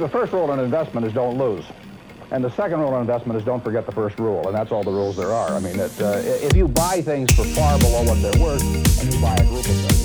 [0.00, 1.64] the first rule in investment is don't lose.
[2.30, 4.82] And the second rule in investment is don't forget the first rule, and that's all
[4.82, 5.50] the rules there are.
[5.50, 8.62] I mean, it, uh, if you buy things for far below what they're worth,
[9.00, 10.00] and you buy a group of things,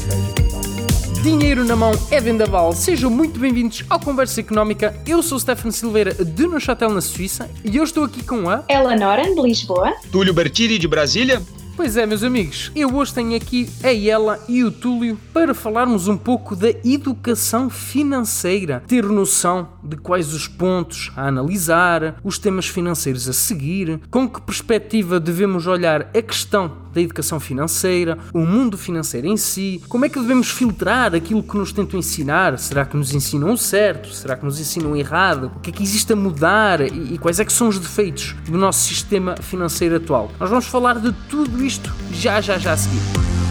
[1.24, 2.72] Dinheiro na mão é vendaval.
[2.72, 4.96] Sejam muito bem-vindos ao Conversa Económica.
[5.08, 8.64] Eu sou o Stefano Silveira de Neuchâtel, na Suíça, e eu estou aqui com a...
[8.70, 9.92] Eleonora, de Lisboa.
[10.12, 11.42] Túlio Bertini, de Brasília.
[11.76, 16.08] Pois é, meus amigos, eu hoje tenho aqui a Ela e o Túlio para falarmos
[16.08, 22.68] um pouco da educação financeira, ter noção de quais os pontos a analisar, os temas
[22.68, 28.78] financeiros a seguir, com que perspectiva devemos olhar a questão da educação financeira, o mundo
[28.78, 32.96] financeiro em si, como é que devemos filtrar aquilo que nos tentam ensinar, será que
[32.96, 36.80] nos ensinam certo, será que nos ensinam errado, o que é que existe a mudar?
[36.80, 40.32] E, e quais é que são os defeitos do nosso sistema financeiro atual.
[40.40, 43.45] Nós vamos falar de tudo isto já, já, já a seguir.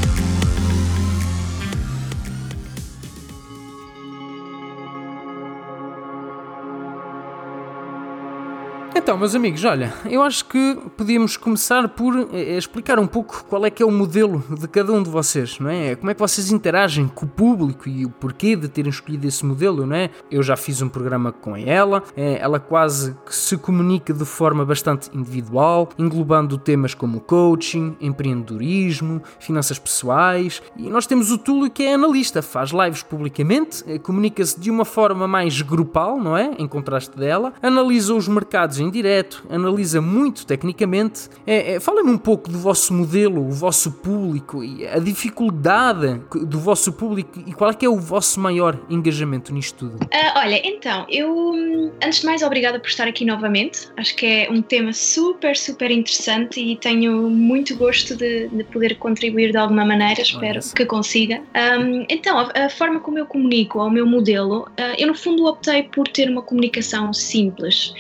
[8.97, 13.67] Então, meus amigos, olha, eu acho que podíamos começar por eh, explicar um pouco qual
[13.67, 15.97] é que é o modelo de cada um de vocês, não é?
[15.97, 19.45] Como é que vocês interagem com o público e o porquê de terem escolhido esse
[19.45, 20.11] modelo, não é?
[20.31, 24.65] Eu já fiz um programa com ela, eh, ela quase que se comunica de forma
[24.65, 31.83] bastante individual, englobando temas como coaching, empreendedorismo, finanças pessoais, e nós temos o Túlio que
[31.83, 36.53] é analista, faz lives publicamente, eh, comunica-se de uma forma mais grupal, não é?
[36.59, 41.29] Em contraste dela, analisa os mercados em direto, analisa muito tecnicamente.
[41.47, 46.59] É, é, Falem-me um pouco do vosso modelo, o vosso público e a dificuldade do
[46.59, 50.05] vosso público e qual é que é o vosso maior engajamento nisto tudo.
[50.05, 53.89] Uh, olha, então, eu, antes de mais, obrigada por estar aqui novamente.
[53.97, 58.97] Acho que é um tema super, super interessante e tenho muito gosto de, de poder
[58.97, 60.21] contribuir de alguma maneira.
[60.21, 61.43] Espero que consiga.
[61.55, 65.47] Um, então, a, a, forma como eu comunico ao meu modelo, uh, eu no fundo
[65.47, 67.93] optei por ter uma comunicação simples.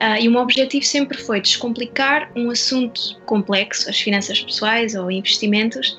[0.00, 5.10] Uh, e o meu objetivo sempre foi descomplicar um assunto complexo, as finanças pessoais ou
[5.10, 5.96] investimentos,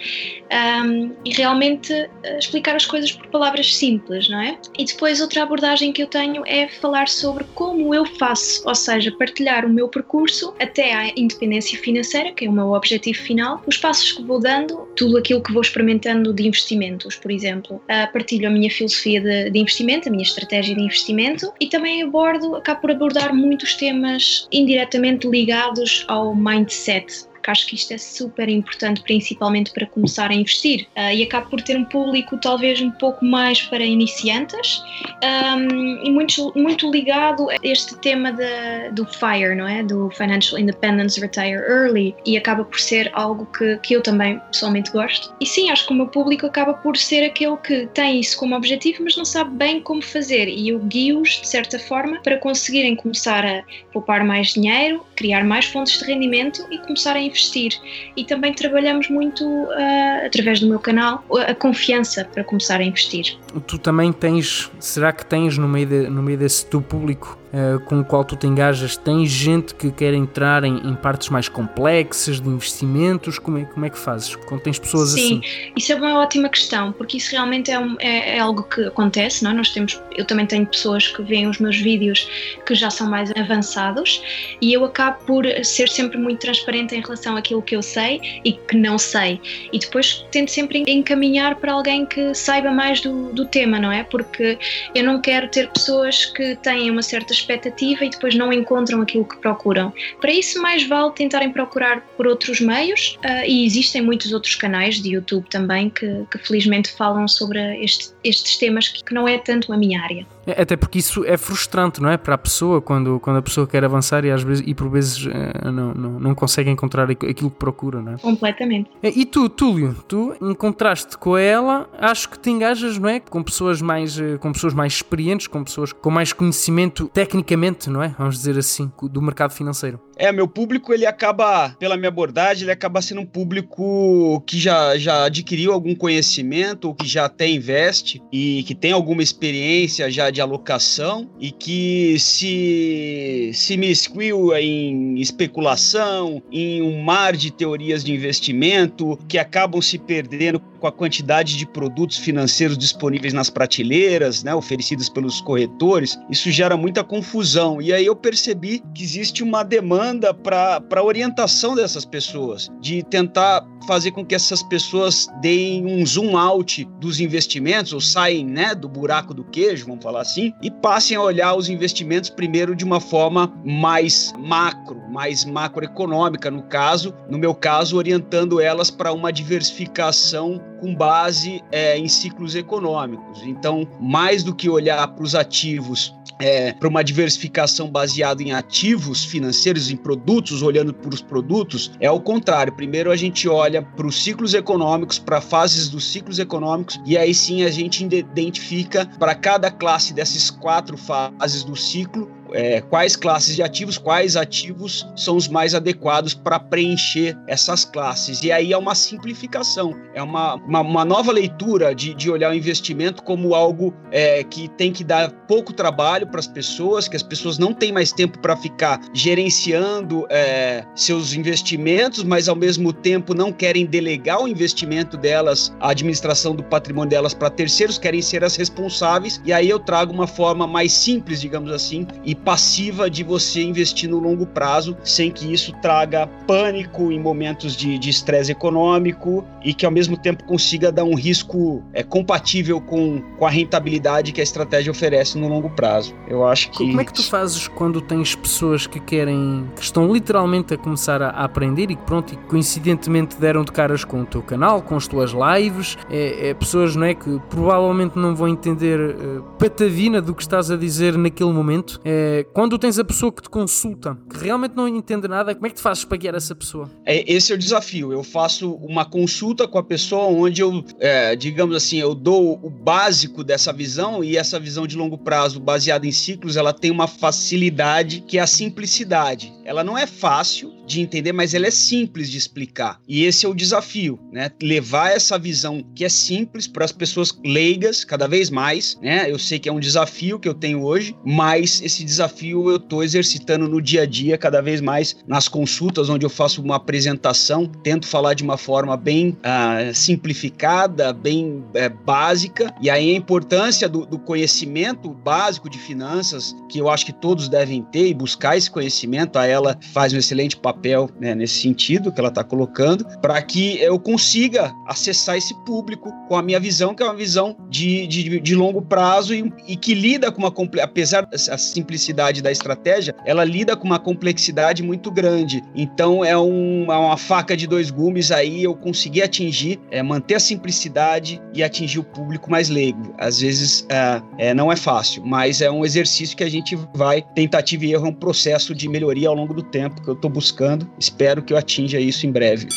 [0.51, 4.57] um, e realmente uh, explicar as coisas por palavras simples, não é?
[4.77, 9.11] E depois outra abordagem que eu tenho é falar sobre como eu faço, ou seja,
[9.11, 13.77] partilhar o meu percurso até à independência financeira, que é o meu objetivo final, os
[13.77, 17.75] passos que vou dando, tudo aquilo que vou experimentando de investimentos, por exemplo.
[17.75, 22.01] Uh, partilho a minha filosofia de, de investimento, a minha estratégia de investimento e também
[22.01, 24.08] abordo, acabo por abordar muitos temas
[24.51, 30.33] indiretamente ligados ao mindset porque acho que isto é super importante, principalmente para começar a
[30.33, 30.87] investir.
[30.95, 34.83] Uh, e acabo por ter um público talvez um pouco mais para iniciantes
[35.23, 39.83] um, e muito, muito ligado a este tema de, do FIRE, não é?
[39.83, 44.91] Do Financial Independence Retire Early, e acaba por ser algo que, que eu também pessoalmente
[44.91, 45.33] gosto.
[45.39, 48.55] E sim, acho que o meu público acaba por ser aquele que tem isso como
[48.55, 52.95] objetivo, mas não sabe bem como fazer, e eu guio-os de certa forma para conseguirem
[52.95, 57.79] começar a poupar mais dinheiro, criar mais fontes de rendimento e começar a investir.
[58.15, 63.37] E também trabalhamos muito, uh, através do meu canal, a confiança para começar a investir.
[63.65, 67.79] Tu também tens, será que tens no meio, de, no meio desse teu público uh,
[67.81, 71.47] com o qual tu te engajas, tens gente que quer entrar em, em, partes mais
[71.47, 73.39] complexas de investimentos?
[73.39, 74.35] Como é, como é que fazes?
[74.35, 75.41] Quando tens pessoas Sim, assim?
[75.41, 78.85] Sim, isso é uma ótima questão, porque isso realmente é, um, é, é, algo que
[78.85, 79.53] acontece, não é?
[79.53, 82.27] Nós temos, eu também tenho pessoas que veem os meus vídeos
[82.65, 84.21] que já são mais avançados
[84.61, 88.53] e eu acabo por ser sempre muito transparente em relação àquilo que eu sei e
[88.53, 89.41] que não sei.
[89.71, 94.03] E depois tento sempre encaminhar para alguém que saiba mais do, do tema, não é?
[94.03, 94.57] Porque
[94.93, 99.25] eu não quero ter pessoas que têm uma certa expectativa e depois não encontram aquilo
[99.25, 99.93] que procuram.
[100.19, 105.01] Para isso, mais vale tentarem procurar por outros meios uh, e existem muitos outros canais
[105.01, 109.37] de YouTube também que, que felizmente falam sobre este, estes temas que, que não é
[109.37, 110.25] tanto a minha área.
[110.45, 112.17] É, até porque isso é frustrante, não é?
[112.17, 115.25] Para a pessoa, quando, quando a pessoa quer avançar e às vezes e por vezes
[115.25, 118.17] uh, não, não, não consegue encontrar aquilo que procura, não é?
[118.17, 118.89] Completamente.
[119.03, 123.19] E tu, Túlio, tu encontraste com ela, acho que te engajas, não é?
[123.19, 128.15] Com pessoas mais, com pessoas mais experientes, com pessoas com mais conhecimento tecnicamente, não é?
[128.17, 129.99] Vamos dizer assim, do mercado financeiro.
[130.15, 134.97] É, meu público, ele acaba, pela minha abordagem, ele acaba sendo um público que já,
[134.97, 140.29] já adquiriu algum conhecimento, ou que já até investe e que tem alguma experiência já
[140.29, 148.13] de alocação e que se, se miscuiu em especulação, em um mar de teorias de
[148.13, 154.55] investimento que acabam se perdendo com a quantidade de produtos financeiros disponíveis nas prateleiras, né,
[154.55, 157.81] oferecidos pelos corretores, isso gera muita confusão.
[157.81, 164.11] E aí eu percebi que existe uma demanda para orientação dessas pessoas, de tentar fazer
[164.11, 169.33] com que essas pessoas deem um zoom out dos investimentos, ou saem né, do buraco
[169.33, 172.99] do queijo, vamos falar falar assim, e passem a olhar os investimentos primeiro de uma
[172.99, 180.61] forma mais macro, mais macroeconômica, no caso, no meu caso, orientando elas para uma diversificação
[180.79, 183.41] com base é, em ciclos econômicos.
[183.43, 189.25] Então, mais do que olhar para os ativos é, para uma diversificação baseada em ativos
[189.25, 192.73] financeiros, em produtos, olhando para os produtos, é o contrário.
[192.73, 197.33] Primeiro a gente olha para os ciclos econômicos, para fases dos ciclos econômicos, e aí
[197.33, 203.55] sim a gente identifica para cada classe dessas quatro fases do ciclo é, quais classes
[203.55, 208.43] de ativos, quais ativos são os mais adequados para preencher essas classes.
[208.43, 212.53] E aí é uma simplificação, é uma, uma, uma nova leitura de, de olhar o
[212.53, 217.23] investimento como algo é, que tem que dar pouco trabalho para as pessoas, que as
[217.23, 223.33] pessoas não têm mais tempo para ficar gerenciando é, seus investimentos, mas ao mesmo tempo
[223.33, 228.43] não querem delegar o investimento delas, a administração do patrimônio delas para terceiros, querem ser
[228.43, 229.41] as responsáveis.
[229.45, 234.09] E aí eu trago uma forma mais simples, digamos assim, e passiva de você investir
[234.09, 239.85] no longo prazo, sem que isso traga pânico em momentos de estresse econômico e que
[239.85, 244.43] ao mesmo tempo consiga dar um risco é, compatível com, com a rentabilidade que a
[244.43, 246.15] estratégia oferece no longo prazo.
[246.27, 246.77] Eu acho que.
[246.77, 251.21] Como é que tu fazes quando tens pessoas que querem, que estão literalmente a começar
[251.21, 254.95] a, aprender e que pronto, e coincidentemente deram de caras com o teu canal, com
[254.95, 260.21] as tuas lives, é, é pessoas não é, que provavelmente não vão entender uh, patavina
[260.21, 261.99] do que estás a dizer naquele momento.
[262.03, 265.69] É, quando tens a pessoa que te consulta, que realmente não entende nada, como é
[265.69, 266.89] que te fazes para guiar essa pessoa?
[267.05, 268.11] É, esse é o desafio.
[268.11, 272.69] Eu faço uma consulta com a pessoa onde eu, é, digamos assim, eu dou o
[272.69, 277.07] básico dessa visão e essa visão de longo prazo baseada em ciclos, ela tem uma
[277.07, 279.53] facilidade que é a simplicidade.
[279.63, 282.99] Ela não é fácil de entender, mas ela é simples de explicar.
[283.07, 284.51] E esse é o desafio, né?
[284.61, 289.29] Levar essa visão que é simples para as pessoas leigas cada vez mais, né?
[289.31, 292.75] Eu sei que é um desafio que eu tenho hoje, mas esse desafio desafio eu
[292.75, 296.75] estou exercitando no dia a dia, cada vez mais nas consultas, onde eu faço uma
[296.75, 303.15] apresentação, tento falar de uma forma bem uh, simplificada, bem uh, básica, e aí a
[303.15, 308.13] importância do, do, conhecimento básico de finanças, que eu acho que todos devem ter e
[308.13, 312.43] buscar esse conhecimento, a ela faz um excelente papel né, nesse sentido que ela está
[312.43, 317.15] colocando, para que eu consiga acessar esse público com a minha visão, que é uma
[317.15, 322.08] visão de, de, de longo prazo e, e que lida com uma, apesar da simplicidade
[322.09, 325.61] simplicidade da estratégia, ela lida com uma complexidade muito grande.
[325.75, 330.39] Então é uma, uma faca de dois gumes aí, eu consegui atingir, é, manter a
[330.39, 333.13] simplicidade e atingir o público mais leigo.
[333.17, 337.21] Às vezes é, é, não é fácil, mas é um exercício que a gente vai,
[337.35, 340.29] tentativa e erro, é um processo de melhoria ao longo do tempo que eu estou
[340.29, 340.89] buscando.
[340.99, 342.67] Espero que eu atinja isso em breve.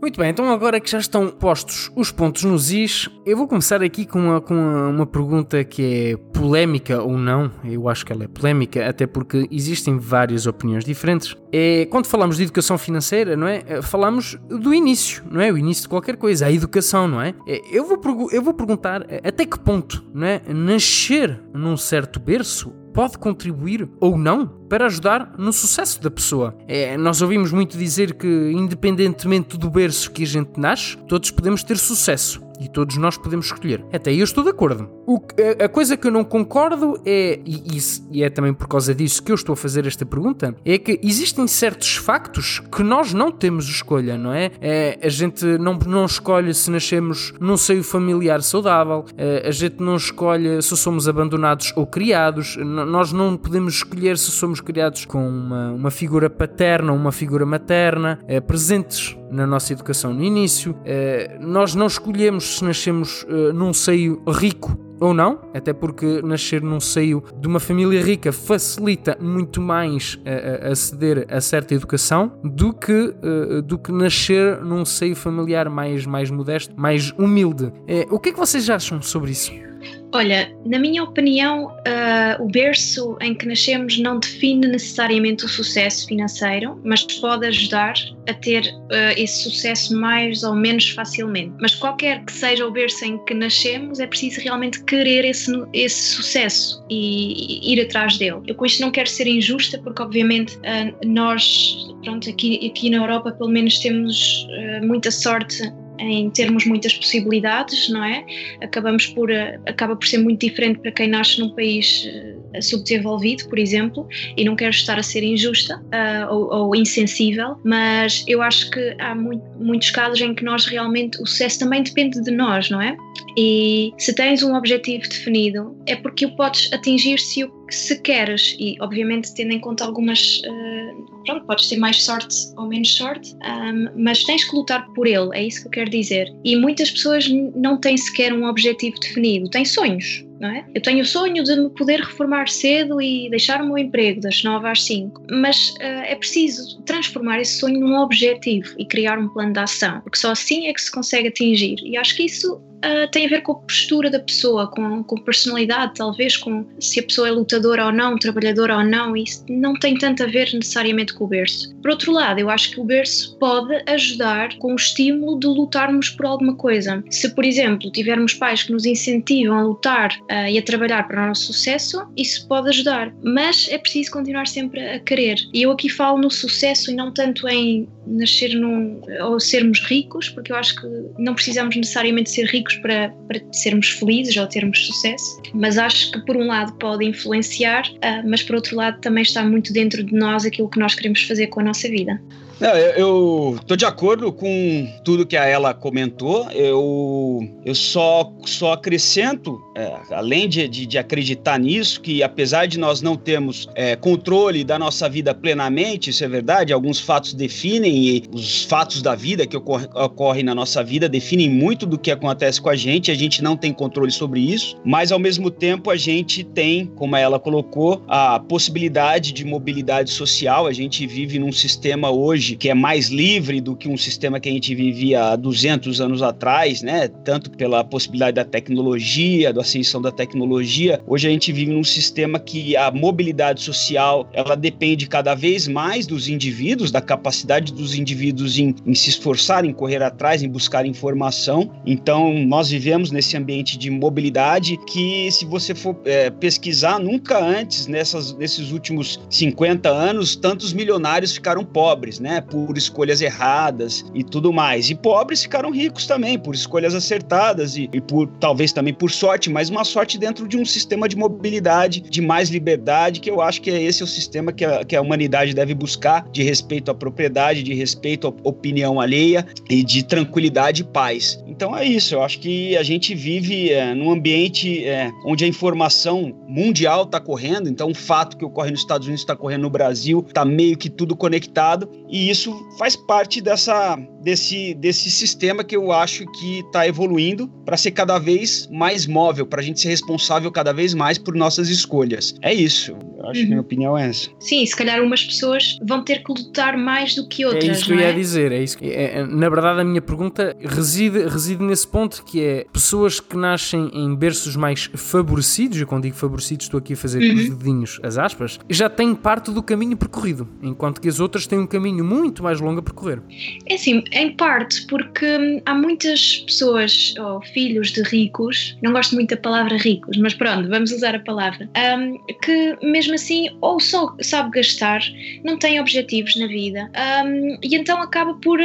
[0.00, 3.82] Muito bem, então agora que já estão postos os pontos nos is, eu vou começar
[3.82, 7.50] aqui com uma, com uma pergunta que é polémica ou não.
[7.64, 11.36] Eu acho que ela é polémica, até porque existem várias opiniões diferentes.
[11.52, 13.64] É, quando falamos de educação financeira, não é?
[13.66, 15.50] é falamos do início, não é?
[15.50, 17.34] O início de qualquer coisa, a educação, não é?
[17.44, 20.40] é eu vou, eu vou perguntar até que ponto, não é?
[20.48, 26.56] Nascer num certo berço pode contribuir ou não para ajudar no sucesso da pessoa.
[26.66, 31.62] É, nós ouvimos muito dizer que, independentemente do berço que a gente nasce, todos podemos
[31.62, 33.84] ter sucesso e todos nós podemos escolher.
[33.92, 34.90] Até eu estou de acordo.
[35.06, 35.20] O,
[35.60, 38.94] a, a, coisa que eu não concordo é, e, isso, e é também por causa
[38.94, 43.14] disso que eu estou a fazer esta pergunta, é que existem certos factos que nós
[43.14, 44.50] não temos escolha, não é?
[44.60, 49.82] é a gente não, não escolhe se nascemos num seio familiar saudável, é, a gente
[49.82, 55.26] não escolhe se somos abandonados ou criados, nós não podemos escolher se somos criados com
[55.26, 60.72] uma, uma figura paterna uma figura materna, é, presentes na nossa educação no início.
[60.72, 66.62] Uh, nós não escolhemos se nascemos uh, num seio rico ou não, até porque nascer
[66.62, 72.72] num seio de uma família rica facilita muito mais uh, aceder a certa educação do
[72.72, 77.64] que, uh, do que nascer num seio familiar mais, mais modesto, mais humilde.
[77.64, 79.67] Uh, o que é que vocês acham sobre isso?
[80.12, 86.06] Olha, na minha opinião, uh, o berço em que nascemos não define necessariamente o sucesso
[86.06, 87.92] financeiro, mas pode ajudar
[88.26, 91.52] a ter uh, esse sucesso mais ou menos facilmente.
[91.60, 96.14] Mas qualquer que seja o berço em que nascemos, é preciso realmente querer esse, esse
[96.14, 98.40] sucesso e, e ir atrás dele.
[98.46, 102.96] Eu com isto não quero ser injusta, porque obviamente uh, nós, pronto, aqui, aqui na
[102.96, 104.46] Europa pelo menos temos
[104.82, 105.62] muita sorte
[105.98, 108.24] em termos muitas possibilidades, não é?
[108.62, 112.06] Acabamos por eh, acaba por ser muito diferente para quem nasce num país
[112.54, 117.56] uh, subdesenvolvido, por exemplo, e não quero estar a ser injusta uh, ou, ou, insensível,
[117.64, 121.82] mas eu acho que há muito, muitos casos em que nós realmente o sucesso também
[121.82, 122.96] depende de nós, não é?
[123.40, 128.56] E se tens um objetivo definido, é porque o podes atingir se o se queres,
[128.58, 130.40] e obviamente tendo em conta algumas.
[130.40, 135.06] Uh, pronto, podes ter mais sorte ou menos sorte, um, mas tens que lutar por
[135.06, 136.34] ele, é isso que eu quero dizer.
[136.44, 140.64] E muitas pessoas não têm sequer um objetivo definido, têm sonhos, não é?
[140.74, 144.42] Eu tenho o sonho de me poder reformar cedo e deixar o meu emprego das
[144.42, 149.28] 9 às 5, mas uh, é preciso transformar esse sonho num objetivo e criar um
[149.28, 151.76] plano de ação, porque só assim é que se consegue atingir.
[151.82, 155.16] E acho que isso Uh, tem a ver com a postura da pessoa, com, com
[155.16, 159.74] personalidade, talvez, com se a pessoa é lutadora ou não, trabalhadora ou não, isso não
[159.74, 161.74] tem tanto a ver necessariamente com o berço.
[161.82, 166.10] Por outro lado, eu acho que o berço pode ajudar com o estímulo de lutarmos
[166.10, 167.02] por alguma coisa.
[167.10, 171.24] Se, por exemplo, tivermos pais que nos incentivam a lutar uh, e a trabalhar para
[171.24, 173.12] o nosso sucesso, isso pode ajudar.
[173.22, 175.38] Mas é preciso continuar sempre a querer.
[175.52, 180.28] E eu aqui falo no sucesso e não tanto em nascer num, ou sermos ricos,
[180.28, 180.86] porque eu acho que
[181.18, 186.20] não precisamos necessariamente ser ricos para, para sermos felizes ou termos sucesso, mas acho que
[186.24, 190.14] por um lado pode influenciar, uh, mas por outro lado também está muito dentro de
[190.14, 192.20] nós aquilo que nós queremos fazer com a nossa vida.
[192.60, 196.50] Não, eu, estou de acordo com tudo que a ela comentou.
[196.50, 202.76] Eu, eu só, só acrescento, é, além de, de, de, acreditar nisso, que apesar de
[202.76, 207.96] nós não termos é, controle da nossa vida plenamente, isso é verdade, alguns fatos definem
[207.96, 212.10] e os fatos da vida que ocorre, ocorrem na nossa vida definem muito do que
[212.10, 213.12] acontece com a gente.
[213.12, 217.14] A gente não tem controle sobre isso, mas ao mesmo tempo a gente tem, como
[217.14, 220.66] ela colocou, a possibilidade de mobilidade social.
[220.66, 224.40] A gente vive num sistema hoje hoje, que é mais livre do que um sistema
[224.40, 227.08] que a gente vivia há 200 anos atrás, né?
[227.24, 231.00] Tanto pela possibilidade da tecnologia, da ascensão da tecnologia.
[231.06, 236.06] Hoje a gente vive num sistema que a mobilidade social, ela depende cada vez mais
[236.06, 240.86] dos indivíduos, da capacidade dos indivíduos em, em se esforçar, em correr atrás, em buscar
[240.86, 241.70] informação.
[241.84, 247.86] Então, nós vivemos nesse ambiente de mobilidade que, se você for é, pesquisar, nunca antes,
[247.86, 252.37] nessas, nesses últimos 50 anos, tantos milionários ficaram pobres, né?
[252.40, 254.90] Por escolhas erradas e tudo mais.
[254.90, 259.50] E pobres ficaram ricos também, por escolhas acertadas e, e por talvez também por sorte,
[259.50, 263.60] mas uma sorte dentro de um sistema de mobilidade, de mais liberdade, que eu acho
[263.60, 266.94] que é esse o sistema que a, que a humanidade deve buscar, de respeito à
[266.94, 271.42] propriedade, de respeito à opinião alheia e de tranquilidade e paz.
[271.46, 275.48] Então é isso, eu acho que a gente vive é, num ambiente é, onde a
[275.48, 279.70] informação mundial está correndo, então o fato que ocorre nos Estados Unidos está correndo no
[279.70, 285.76] Brasil, está meio que tudo conectado e isso faz parte dessa, desse, desse sistema que
[285.76, 289.88] eu acho que está evoluindo para ser cada vez mais móvel, para a gente ser
[289.88, 292.34] responsável cada vez mais por nossas escolhas.
[292.42, 292.96] É isso.
[293.18, 293.44] Eu acho uhum.
[293.44, 294.30] que minha opinião é essa.
[294.38, 297.64] Sim, se calhar umas pessoas vão ter que lutar mais do que outras.
[297.64, 298.12] É isso que eu ia é?
[298.12, 298.52] dizer.
[298.52, 302.42] É isso que, é, é, na verdade, a minha pergunta reside, reside nesse ponto que
[302.42, 306.96] é pessoas que nascem em berços mais favorecidos, e quando digo favorecidos estou aqui a
[306.96, 307.28] fazer uhum.
[307.28, 311.46] com os dedinhos as aspas, já têm parte do caminho percorrido, enquanto que as outras
[311.46, 313.20] têm um caminho muito mais longo a percorrer.
[313.68, 319.14] É assim, em parte porque hum, há muitas pessoas, ou filhos de ricos, não gosto
[319.14, 323.80] muito da palavra ricos, mas pronto, vamos usar a palavra, um, que mesmo assim ou
[323.80, 325.00] só sabe gastar,
[325.44, 326.90] não tem objetivos na vida,
[327.24, 328.64] um, e então acaba por, uh,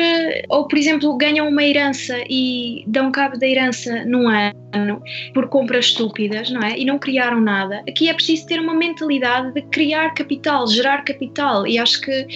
[0.49, 4.63] ou por exemplo, ganham uma herança e dão cabo da herança num ano
[5.33, 6.77] por compras estúpidas, não é?
[6.77, 7.83] E não criaram nada.
[7.87, 12.27] Aqui é preciso ter uma mentalidade de criar capital, gerar capital, e acho que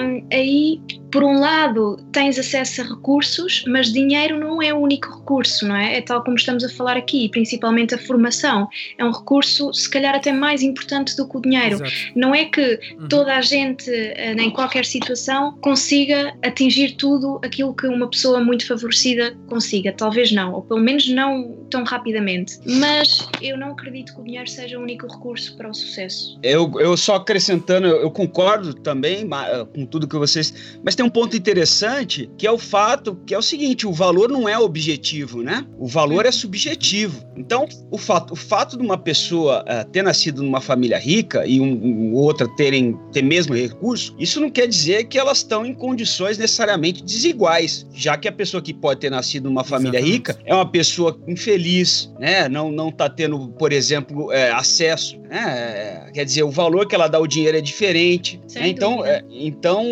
[0.00, 0.80] um, aí
[1.12, 5.76] por um lado, tens acesso a recursos, mas dinheiro não é o único recurso, não
[5.76, 5.98] é?
[5.98, 8.66] É tal como estamos a falar aqui, principalmente a formação.
[8.96, 11.74] É um recurso, se calhar, até mais importante do que o dinheiro.
[11.74, 11.92] Exato.
[12.16, 13.08] Não é que uhum.
[13.08, 18.66] toda a gente, eh, em qualquer situação, consiga atingir tudo aquilo que uma pessoa muito
[18.66, 19.92] favorecida consiga.
[19.92, 22.58] Talvez não, ou pelo menos não tão rapidamente.
[22.64, 26.38] Mas eu não acredito que o dinheiro seja o único recurso para o sucesso.
[26.42, 29.28] Eu, eu só acrescentando, eu concordo também
[29.74, 30.78] com tudo que vocês.
[30.82, 33.92] Mas tem tem um ponto interessante que é o fato que é o seguinte: o
[33.92, 35.66] valor não é objetivo, né?
[35.78, 37.24] O valor é subjetivo.
[37.36, 41.60] Então, o fato, o fato de uma pessoa uh, ter nascido numa família rica e
[41.60, 45.74] um, um, outra terem ter mesmo recurso, isso não quer dizer que elas estão em
[45.74, 50.14] condições necessariamente desiguais, já que a pessoa que pode ter nascido numa família Exatamente.
[50.14, 52.48] rica é uma pessoa infeliz, né?
[52.48, 56.10] Não não está tendo, por exemplo, é, acesso, né?
[56.12, 58.40] Quer dizer, o valor que ela dá ao dinheiro é diferente.
[58.54, 58.68] Né?
[58.68, 59.82] Então, é, então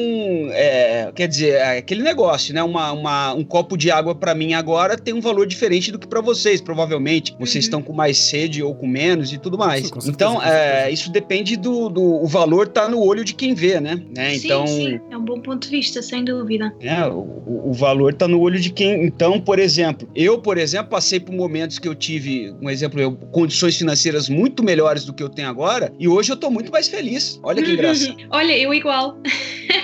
[0.51, 2.63] é, é, quer dizer, é aquele negócio, né?
[2.63, 6.07] Uma, uma um copo de água para mim agora tem um valor diferente do que
[6.07, 7.35] para vocês, provavelmente.
[7.39, 7.69] Vocês uhum.
[7.69, 9.87] estão com mais sede ou com menos e tudo mais.
[9.87, 13.81] Sim, então, é, isso depende do, do o valor tá no olho de quem vê,
[13.81, 14.03] né?
[14.15, 14.35] né?
[14.35, 16.75] Sim, então, sim, é um bom ponto de vista, sem dúvida.
[16.81, 19.05] É, o, o valor tá no olho de quem.
[19.05, 23.13] Então, por exemplo, eu, por exemplo, passei por momentos que eu tive, um exemplo, eu,
[23.31, 26.89] condições financeiras muito melhores do que eu tenho agora, e hoje eu tô muito mais
[26.89, 27.41] feliz.
[27.43, 28.17] Olha que engraçado.
[28.31, 29.17] Olha, eu igual.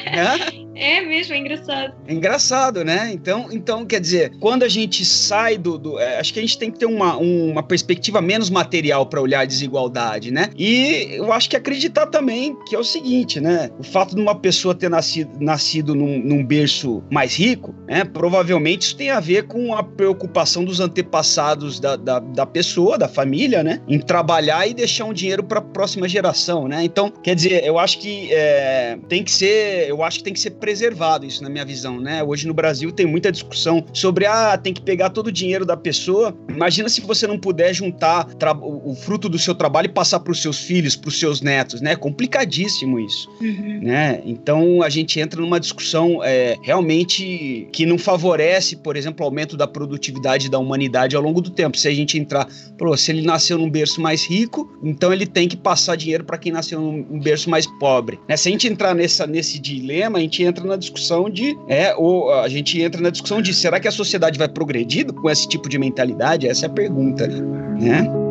[0.07, 0.57] É?
[0.77, 1.95] É mesmo, é engraçado.
[2.07, 3.11] É engraçado, né?
[3.13, 5.79] Então, então quer dizer, quando a gente sai do.
[5.79, 9.21] do é, acho que a gente tem que ter uma, uma perspectiva menos material para
[9.21, 10.51] olhar a desigualdade, né?
[10.57, 13.71] E eu acho que acreditar também que é o seguinte, né?
[13.79, 18.05] O fato de uma pessoa ter nascido, nascido num, num berço mais rico, né?
[18.05, 23.09] Provavelmente isso tem a ver com a preocupação dos antepassados da, da, da pessoa, da
[23.09, 23.81] família, né?
[23.89, 26.85] Em trabalhar e deixar um dinheiro para a próxima geração, né?
[26.85, 29.89] Então, quer dizer, eu acho que é, tem que ser.
[29.89, 32.25] Eu acho que tem que ser preservado isso na minha visão, né?
[32.25, 35.77] Hoje no Brasil tem muita discussão sobre ah, tem que pegar todo o dinheiro da
[35.77, 36.37] pessoa.
[36.49, 38.27] Imagina se você não puder juntar
[38.61, 41.81] o, fruto do seu trabalho e passar para os seus filhos, para os seus netos,
[41.81, 41.93] né?
[41.93, 43.79] É complicadíssimo isso, uhum.
[43.81, 44.21] né?
[44.25, 49.57] Então a gente entra numa discussão é, realmente que não favorece, por exemplo, o aumento
[49.57, 51.79] da produtividade da humanidade ao longo do tempo.
[51.79, 55.47] Se a gente entrar, pô, se ele nasceu num berço mais rico, então ele tem
[55.47, 58.19] que passar dinheiro para quem nasceu num berço mais pobre.
[58.29, 58.37] Né?
[58.37, 61.95] Se a gente entrar nessa, nesse dilema, a gente entra entra na discussão de é
[61.95, 65.47] ou a gente entra na discussão de será que a sociedade vai progredir com esse
[65.47, 66.49] tipo de mentalidade?
[66.49, 68.26] Essa é a pergunta, né?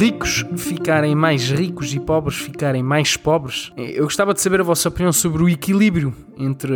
[0.00, 3.70] Ricos ficarem mais ricos e pobres ficarem mais pobres.
[3.76, 6.72] Eu gostava de saber a vossa opinião sobre o equilíbrio entre,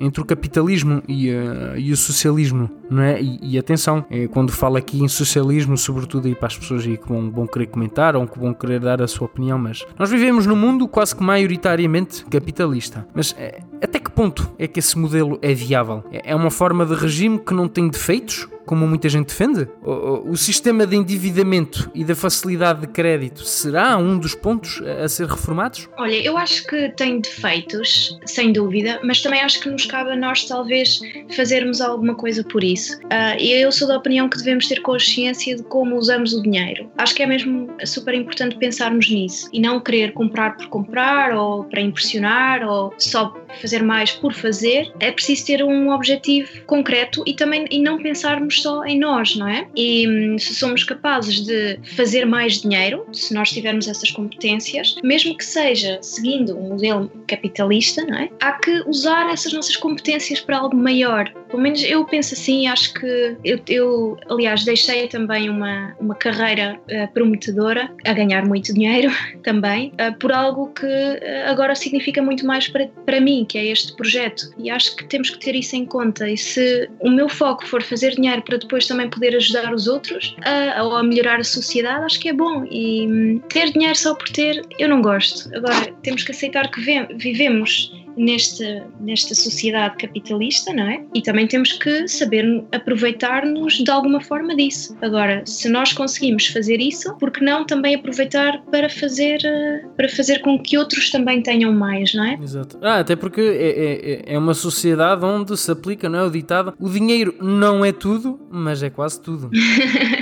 [0.00, 3.22] entre o capitalismo e, uh, e o socialismo, não é?
[3.22, 6.96] E, e atenção, é, quando falo aqui em socialismo, sobretudo aí para as pessoas aí
[6.96, 10.10] que vão, vão querer comentar ou que vão querer dar a sua opinião, mas nós
[10.10, 13.06] vivemos num mundo quase que maioritariamente capitalista.
[13.14, 16.02] Mas é, até que ponto é que esse modelo é viável?
[16.10, 18.48] É, é uma forma de regime que não tem defeitos?
[18.66, 19.68] Como muita gente defende?
[19.82, 25.26] O, sistema de endividamento e da facilidade de crédito será um dos pontos a ser
[25.26, 25.88] reformados?
[25.96, 30.16] Olha, eu acho que tem defeitos, sem dúvida, mas também acho que nos cabe a
[30.16, 31.00] nós, talvez,
[31.34, 32.98] fazermos alguma coisa por isso.
[33.04, 36.90] Uh, e eu sou da opinião que devemos ter consciência de como usamos o dinheiro.
[36.98, 41.64] Acho que é mesmo super importante pensarmos nisso e não querer comprar por comprar ou
[41.64, 44.92] para impressionar ou só fazer mais por fazer.
[45.00, 49.48] É preciso ter um objetivo concreto e também e não pensarmos só em nós, não
[49.48, 49.66] é?
[49.76, 55.36] E hum, se somos capazes de fazer mais dinheiro, se nós tivermos essas competências, mesmo
[55.36, 58.28] que seja seguindo um modelo capitalista, não é?
[58.40, 61.30] Há que usar essas nossas competências para algo maior.
[61.48, 66.78] Pelo menos eu penso assim, acho que eu, eu aliás, deixei também uma, uma carreira
[66.90, 69.10] uh, prometedora, a ganhar muito dinheiro
[69.42, 73.66] também, uh, por algo que uh, agora significa muito mais para, para mim, que é
[73.66, 74.50] este projeto.
[74.58, 76.28] E acho que temos que ter isso em conta.
[76.28, 80.36] E se o meu foco for fazer dinheiro para depois também poder ajudar os outros
[80.42, 82.66] a, a melhorar a sociedade, acho que é bom.
[82.70, 85.54] E hum, ter dinheiro só por ter, eu não gosto.
[85.56, 86.80] Agora, temos que aceitar que
[87.16, 91.04] vivemos neste, nesta sociedade capitalista, não é?
[91.14, 94.96] E também temos que saber aproveitar-nos de alguma forma disso.
[95.02, 100.08] Agora, se nós conseguimos fazer isso, por que não também aproveitar para fazer, eh, para
[100.08, 102.38] fazer com que outros também tenham mais, não é?
[102.42, 102.78] Exato.
[102.82, 106.22] Ah, até porque é, é, é uma sociedade onde se aplica, não é?
[106.24, 109.50] O ditado: o dinheiro não é tudo, mas é quase tudo.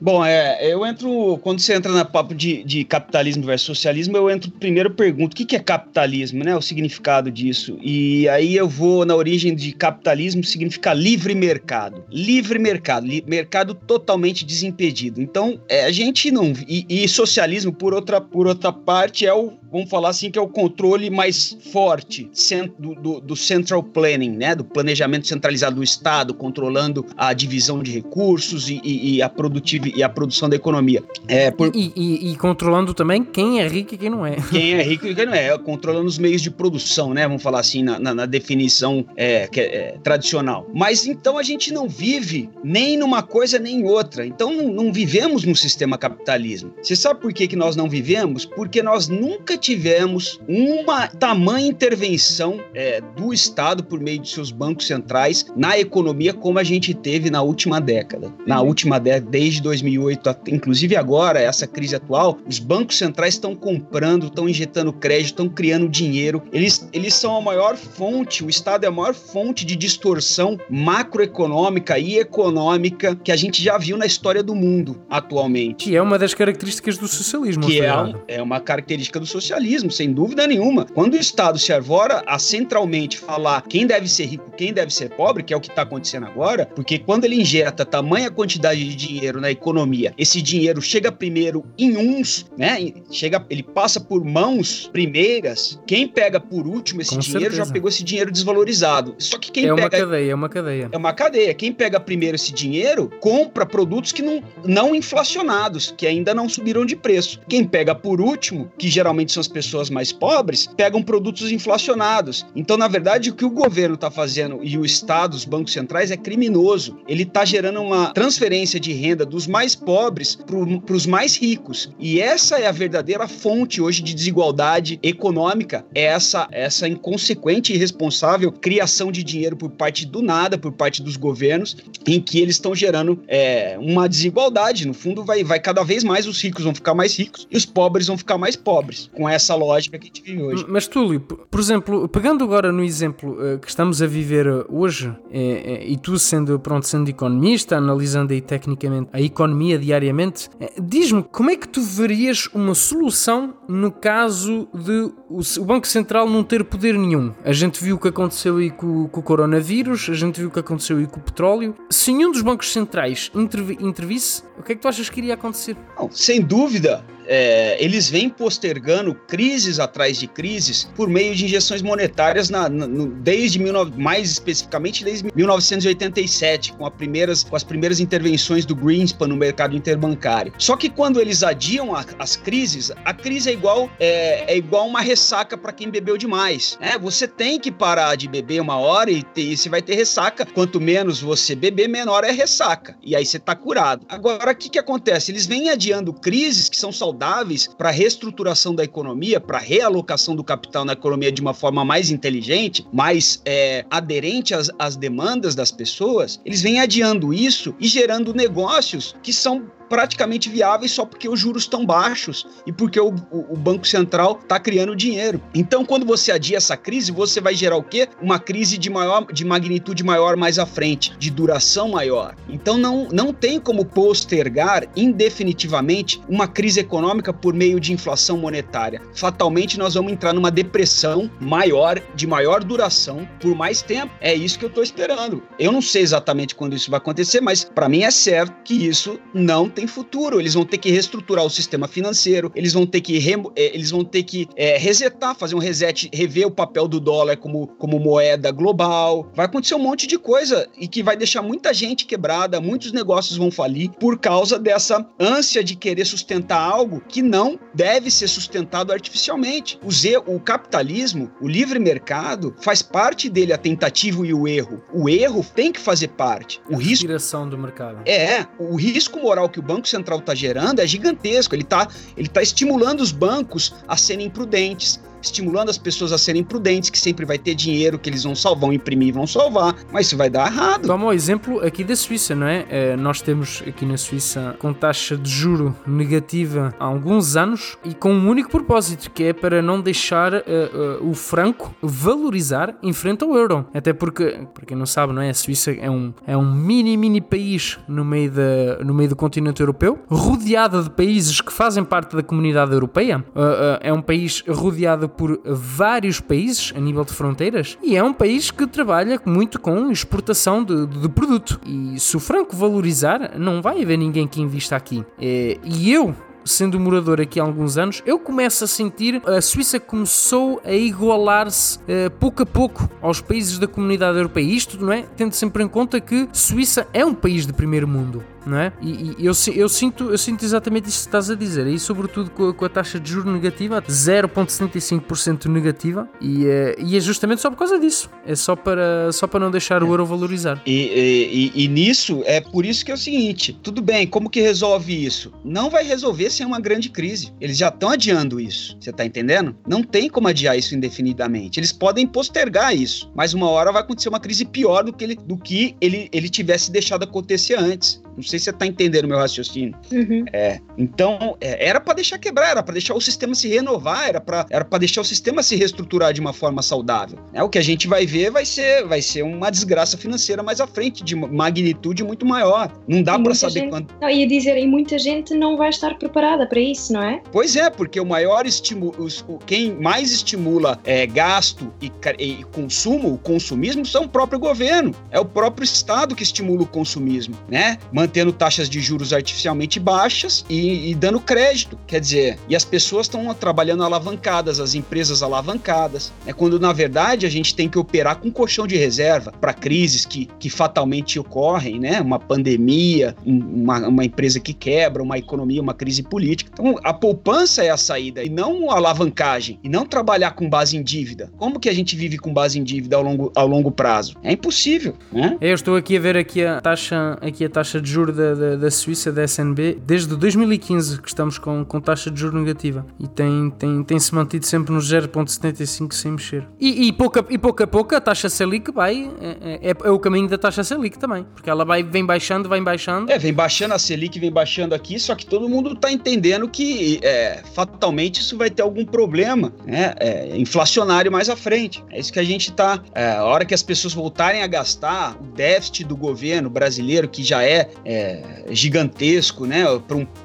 [0.00, 1.38] Bom, é, eu entro.
[1.38, 5.36] Quando você entra na papo de, de capitalismo versus socialismo, eu entro primeiro pergunto: o
[5.36, 6.54] que, que é capitalismo, né?
[6.56, 7.76] O significado disso.
[7.82, 12.04] E aí eu vou na origem de capitalismo, significa livre mercado.
[12.10, 15.20] Livre mercado, li, mercado totalmente desimpedido.
[15.20, 16.52] Então, é, a gente não.
[16.68, 19.57] E, e, socialismo, por outra, por outra parte, é o.
[19.70, 22.30] Vamos falar assim, que é o controle mais forte
[22.78, 24.54] do, do, do central planning, né?
[24.54, 29.92] Do planejamento centralizado do Estado, controlando a divisão de recursos e, e, e a, produtiv,
[29.94, 31.02] e a produção da economia.
[31.26, 31.70] É, por...
[31.74, 34.36] e, e, controlando também quem é rico e quem não é.
[34.50, 35.56] Quem é rico e quem não é.
[35.58, 37.26] Controlando os meios de produção né?
[37.26, 40.66] Vamos falar assim, na, na, na definição é, é, é, tradicional.
[40.74, 44.26] Mas então a gente não vive nem numa coisa nem em outra.
[44.26, 46.72] Então não, não vivemos no sistema capitalismo.
[46.82, 48.44] Você sabe por que, que nós não vivemos?
[48.44, 54.86] Porque nós nunca tivemos uma tamanha intervenção é, do Estado por meio de seus bancos
[54.86, 58.32] centrais na economia como a gente teve na última década.
[58.46, 58.68] Na uhum.
[58.68, 64.48] última década, desde 2008, inclusive agora, essa crise atual, os bancos centrais estão comprando, estão
[64.48, 66.42] injetando crédito, estão criando dinheiro.
[66.52, 71.98] Eles, eles são a maior fonte, o Estado é a maior fonte de distorção macroeconômica
[71.98, 75.84] e econômica que a gente já viu na história do mundo atualmente.
[75.84, 77.66] Que é uma das características do socialismo.
[77.66, 77.88] Que é,
[78.28, 79.47] é uma característica do socialismo,
[79.90, 80.84] sem dúvida nenhuma.
[80.84, 85.10] Quando o Estado se arvora a centralmente falar quem deve ser rico, quem deve ser
[85.10, 88.94] pobre, que é o que está acontecendo agora, porque quando ele injeta tamanha quantidade de
[88.94, 92.92] dinheiro na economia, esse dinheiro chega primeiro em uns, né?
[93.10, 95.80] Chega, ele passa por mãos primeiras.
[95.86, 97.64] Quem pega por último esse Com dinheiro certeza.
[97.66, 99.14] já pegou esse dinheiro desvalorizado.
[99.18, 99.80] Só que quem é pega.
[99.80, 100.88] É uma cadeia, é uma cadeia.
[100.92, 101.54] É uma cadeia.
[101.54, 106.84] Quem pega primeiro esse dinheiro compra produtos que não, não inflacionados, que ainda não subiram
[106.84, 107.40] de preço.
[107.48, 112.46] Quem pega por último, que geralmente são as pessoas mais pobres, pegam produtos inflacionados.
[112.54, 116.10] Então, na verdade, o que o governo está fazendo e o Estado, os bancos centrais,
[116.10, 116.98] é criminoso.
[117.06, 121.90] Ele está gerando uma transferência de renda dos mais pobres para os mais ricos.
[121.98, 125.84] E essa é a verdadeira fonte hoje de desigualdade econômica.
[125.94, 131.02] É essa, essa inconsequente e irresponsável criação de dinheiro por parte do nada, por parte
[131.02, 134.86] dos governos, em que eles estão gerando é, uma desigualdade.
[134.86, 137.64] No fundo, vai, vai cada vez mais os ricos vão ficar mais ricos e os
[137.64, 139.10] pobres vão ficar mais pobres.
[139.14, 140.64] Com essa lógica que a gente vive hoje.
[140.68, 145.40] Mas, Túlio, por exemplo, pegando agora no exemplo uh, que estamos a viver hoje, é,
[145.40, 150.48] é, e tu sendo, pronto, sendo economista, analisando aí tecnicamente a economia diariamente,
[150.80, 156.28] diz-me como é que tu verias uma solução no caso de o, o, Banco Central
[156.28, 157.32] não ter poder nenhum?
[157.44, 160.50] A gente viu o que aconteceu aí com, com, o coronavírus, a gente viu o
[160.50, 161.74] que aconteceu aí com o petróleo.
[161.90, 165.34] Se nenhum dos bancos centrais intervi, intervisse, o que é que tu achas que iria
[165.34, 165.76] acontecer?
[165.98, 171.82] Não, sem dúvida, é, eles vêm postergando crises atrás de crises por meio de injeções
[171.82, 178.00] monetárias na, na, no, desde 19, mais especificamente desde 1987 com, primeiras, com as primeiras
[178.00, 180.52] intervenções do Greenspan no mercado interbancário.
[180.58, 184.86] Só que quando eles adiam a, as crises, a crise é igual é, é igual
[184.86, 186.78] uma ressaca para quem bebeu demais.
[186.80, 189.94] É, você tem que parar de beber uma hora e, ter, e você vai ter
[189.94, 190.46] ressaca.
[190.46, 192.96] Quanto menos você beber, menor é ressaca.
[193.02, 194.04] E aí você tá curado.
[194.08, 195.30] Agora, o que, que acontece?
[195.30, 199.07] Eles vêm adiando crises que são saudáveis para reestruturação da economia,
[199.40, 204.54] para a realocação do capital na economia de uma forma mais inteligente, mais é, aderente
[204.54, 210.48] às, às demandas das pessoas, eles vêm adiando isso e gerando negócios que são praticamente
[210.48, 214.58] viáveis só porque os juros estão baixos e porque o, o, o Banco Central está
[214.58, 215.40] criando dinheiro.
[215.54, 218.08] Então, quando você adia essa crise, você vai gerar o quê?
[218.20, 222.34] Uma crise de maior, de magnitude maior mais à frente, de duração maior.
[222.48, 229.00] Então, não, não tem como postergar indefinitivamente uma crise econômica por meio de inflação monetária.
[229.14, 234.12] Fatalmente, nós vamos entrar numa depressão maior, de maior duração, por mais tempo.
[234.20, 235.42] É isso que eu estou esperando.
[235.58, 239.18] Eu não sei exatamente quando isso vai acontecer, mas para mim é certo que isso
[239.32, 240.40] não tem futuro.
[240.40, 243.16] Eles vão ter que reestruturar o sistema financeiro, eles vão ter que,
[243.54, 247.36] é, eles vão ter que é, resetar, fazer um reset, rever o papel do dólar
[247.36, 249.30] como, como moeda global.
[249.34, 253.36] Vai acontecer um monte de coisa e que vai deixar muita gente quebrada, muitos negócios
[253.36, 258.92] vão falir por causa dessa ânsia de querer sustentar algo que não deve ser sustentado
[258.92, 259.78] artificialmente.
[259.84, 264.82] O, Z, o capitalismo, o livre mercado, faz parte dele a tentativa e o erro.
[264.92, 266.60] O erro tem que fazer parte.
[266.68, 267.06] O a risco
[267.48, 268.02] do mercado.
[268.06, 271.54] É, o risco moral que o Banco Central está gerando é gigantesco.
[271.54, 276.44] Ele está ele tá estimulando os bancos a serem prudentes, estimulando as pessoas a serem
[276.44, 280.06] prudentes, que sempre vai ter dinheiro que eles vão salvar, vão imprimir, vão salvar, mas
[280.06, 280.86] isso vai dar errado.
[280.86, 282.66] Toma o exemplo aqui da Suíça, não é?
[282.68, 282.96] é?
[282.96, 288.12] Nós temos aqui na Suíça com taxa de juro negativa há alguns anos e com
[288.12, 293.24] um único propósito, que é para não deixar uh, uh, o franco valorizar em frente
[293.24, 293.66] ao euro.
[293.72, 295.30] Até porque, para quem não sabe, não é?
[295.30, 299.16] A Suíça é um, é um mini, mini país no meio, da, no meio do
[299.16, 303.24] continente europeu, rodeada de países que fazem parte da comunidade europeia.
[303.34, 308.12] Uh, é um país rodeado por vários países a nível de fronteiras e é um
[308.12, 311.60] país que trabalha muito com exportação de, de produto.
[311.64, 315.04] E se o franco valorizar, não vai haver ninguém que invista aqui.
[315.18, 319.78] É, e eu, sendo morador aqui há alguns anos, eu começo a sentir a Suíça
[319.78, 324.44] começou a igualar-se uh, pouco a pouco aos países da comunidade europeia.
[324.44, 325.04] Isto, não é?
[325.16, 328.72] Tendo sempre em conta que Suíça é um país de primeiro mundo não é?
[328.80, 332.30] E, e eu, eu, sinto, eu sinto exatamente isso que estás a dizer, e sobretudo
[332.30, 337.40] com a, com a taxa de juros negativa, 0,75% negativa, e, é, e é justamente
[337.40, 338.10] só por causa disso.
[338.26, 340.60] É só para, só para não deixar o euro valorizar.
[340.66, 344.40] E, e, e nisso, é por isso que é o seguinte: tudo bem, como que
[344.40, 345.32] resolve isso?
[345.44, 347.32] Não vai resolver sem uma grande crise.
[347.40, 348.76] Eles já estão adiando isso.
[348.80, 349.56] Você está entendendo?
[349.66, 351.60] Não tem como adiar isso indefinidamente.
[351.60, 355.14] Eles podem postergar isso, mas uma hora vai acontecer uma crise pior do que ele,
[355.14, 358.02] do que ele, ele tivesse deixado acontecer antes.
[358.18, 359.76] Não sei se você está entendendo o meu raciocínio.
[359.92, 360.24] Uhum.
[360.32, 364.20] É, então, é, era para deixar quebrar, era para deixar o sistema se renovar, era
[364.20, 367.18] para era deixar o sistema se reestruturar de uma forma saudável.
[367.32, 370.60] É, o que a gente vai ver vai ser, vai ser uma desgraça financeira mais
[370.60, 372.72] à frente, de magnitude muito maior.
[372.88, 373.94] Não dá para saber gente, quando.
[374.00, 377.22] Não, ia dizer, e muita gente não vai estar preparada para isso, não é?
[377.30, 379.06] Pois é, porque o maior estímulo,
[379.46, 384.94] quem mais estimula é, gasto e, e consumo, o consumismo, são o próprio governo.
[385.10, 387.78] É o próprio Estado que estimula o consumismo, né?
[388.08, 391.78] Mantendo taxas de juros artificialmente baixas e, e dando crédito.
[391.86, 396.10] Quer dizer, e as pessoas estão trabalhando alavancadas, as empresas alavancadas.
[396.26, 400.06] É quando, na verdade, a gente tem que operar com colchão de reserva para crises
[400.06, 402.00] que, que fatalmente ocorrem, né?
[402.00, 406.50] Uma pandemia, uma, uma empresa que quebra, uma economia, uma crise política.
[406.54, 410.78] Então, a poupança é a saída e não a alavancagem, e não trabalhar com base
[410.78, 411.30] em dívida.
[411.36, 414.16] Como que a gente vive com base em dívida ao longo, ao longo prazo?
[414.22, 415.36] É impossível, né?
[415.42, 418.56] Eu estou aqui a ver aqui a taxa, aqui a taxa de juros da, da,
[418.56, 423.06] da Suíça, da SNB, desde 2015 que estamos com, com taxa de juros negativa e
[423.06, 426.46] tem, tem, tem se mantido sempre nos 0,75 sem mexer.
[426.60, 429.98] E, e, pouco, e pouco a pouco a taxa Selic vai, é, é, é, o
[429.98, 433.10] caminho da taxa Selic também, porque ela vai, vem baixando, vem baixando.
[433.10, 437.00] É, vem baixando a Selic, vem baixando aqui, só que todo mundo está entendendo que
[437.02, 441.84] é, fatalmente isso vai ter algum problema né, é, inflacionário mais à frente.
[441.90, 442.82] É isso que a gente está.
[442.94, 447.22] É, a hora que as pessoas voltarem a gastar, o déficit do governo brasileiro, que
[447.22, 449.64] já é, é gigantesco, né,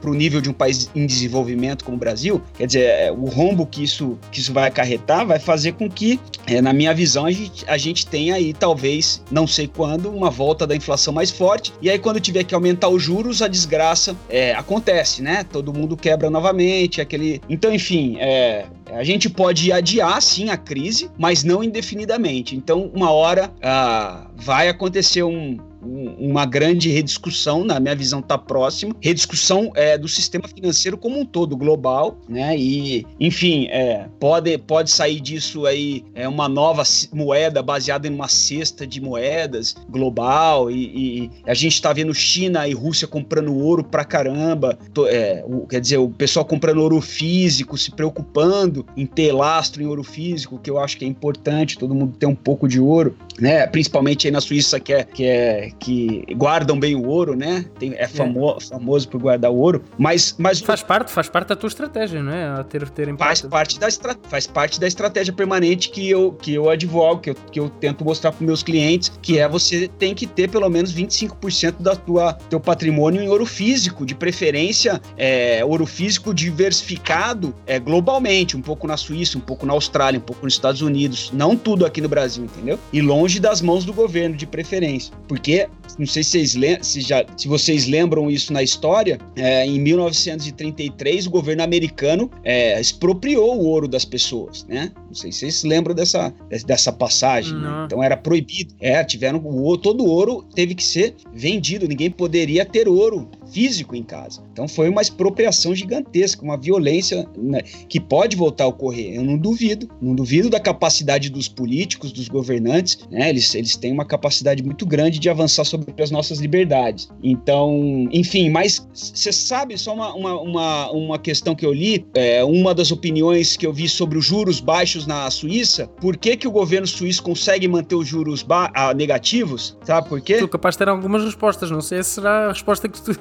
[0.02, 3.24] para o nível de um país em desenvolvimento como o Brasil, quer dizer, é, o
[3.24, 7.26] rombo que isso, que isso vai acarretar vai fazer com que, é, na minha visão,
[7.26, 11.32] a gente, a gente tenha aí, talvez, não sei quando, uma volta da inflação mais
[11.32, 11.72] forte.
[11.82, 15.44] E aí, quando tiver que aumentar os juros, a desgraça é, acontece, né?
[15.44, 17.42] Todo mundo quebra novamente, aquele.
[17.48, 22.56] Então, enfim, é, a gente pode adiar sim a crise, mas não indefinidamente.
[22.56, 28.96] Então, uma hora ah, vai acontecer um, uma grande rediscussão, na minha visão está próxima,
[29.02, 32.58] rediscussão é, do sistema financeiro como um todo, global, né?
[32.58, 38.28] E, enfim, é, pode, pode sair disso aí é, uma nova moeda baseada em uma
[38.28, 43.84] cesta de moedas global e, e a gente está vendo China e Rússia comprando ouro
[43.84, 49.32] pra caramba, é, o, quer dizer, o pessoal comprando ouro físico, se preocupando em ter
[49.32, 52.68] lastro em ouro físico, que eu acho que é importante, todo mundo ter um pouco
[52.68, 53.66] de ouro, né?
[53.68, 57.66] Principalmente aí na Suíça, que é, que é que guardam bem o ouro, né?
[57.80, 58.64] Tem, é, famo, é.
[58.64, 62.56] famoso por guardar o ouro, mas, mas faz parte, faz parte da tua estratégia, né?
[62.60, 63.88] A ter, ter faz parte da
[64.24, 68.04] faz parte da estratégia permanente que eu que eu advogo, que eu, que eu tento
[68.04, 72.34] mostrar para meus clientes, que é você tem que ter pelo menos 25% da tua
[72.50, 78.88] teu patrimônio em ouro físico, de preferência é, ouro físico diversificado é, globalmente, um pouco
[78.88, 82.10] na Suíça, um pouco na Austrália, um pouco nos Estados Unidos, não tudo aqui no
[82.10, 82.80] Brasil, entendeu?
[82.92, 85.63] E longe das mãos do governo, de preferência, porque
[85.98, 91.28] não sei se vocês, se já, se vocês lembram isso na história, é, em 1933
[91.28, 94.92] o governo americano é, expropriou o ouro das pessoas, né?
[95.08, 96.34] Não sei se vocês lembram dessa,
[96.66, 97.54] dessa passagem.
[97.54, 97.84] Né?
[97.86, 98.74] Então era proibido.
[98.80, 101.88] É, tiveram o todo o ouro teve que ser vendido.
[101.88, 104.42] Ninguém poderia ter ouro físico em casa.
[104.52, 109.14] Então foi uma expropriação gigantesca, uma violência né, que pode voltar a ocorrer.
[109.14, 113.30] Eu não duvido, não duvido da capacidade dos políticos, dos governantes, né?
[113.30, 117.10] Eles, eles têm uma capacidade muito grande de avançar sobre as nossas liberdades.
[117.22, 122.44] Então, enfim, mas você sabe, só uma, uma, uma, uma, questão que eu li, é,
[122.44, 126.48] uma das opiniões que eu vi sobre os juros baixos na Suíça, por que, que
[126.48, 129.78] o governo suíço consegue manter os juros ah, negativos?
[129.84, 130.40] Sabe por quê?
[130.40, 133.18] Sou capaz de ter algumas respostas, não sei se será a resposta que tu,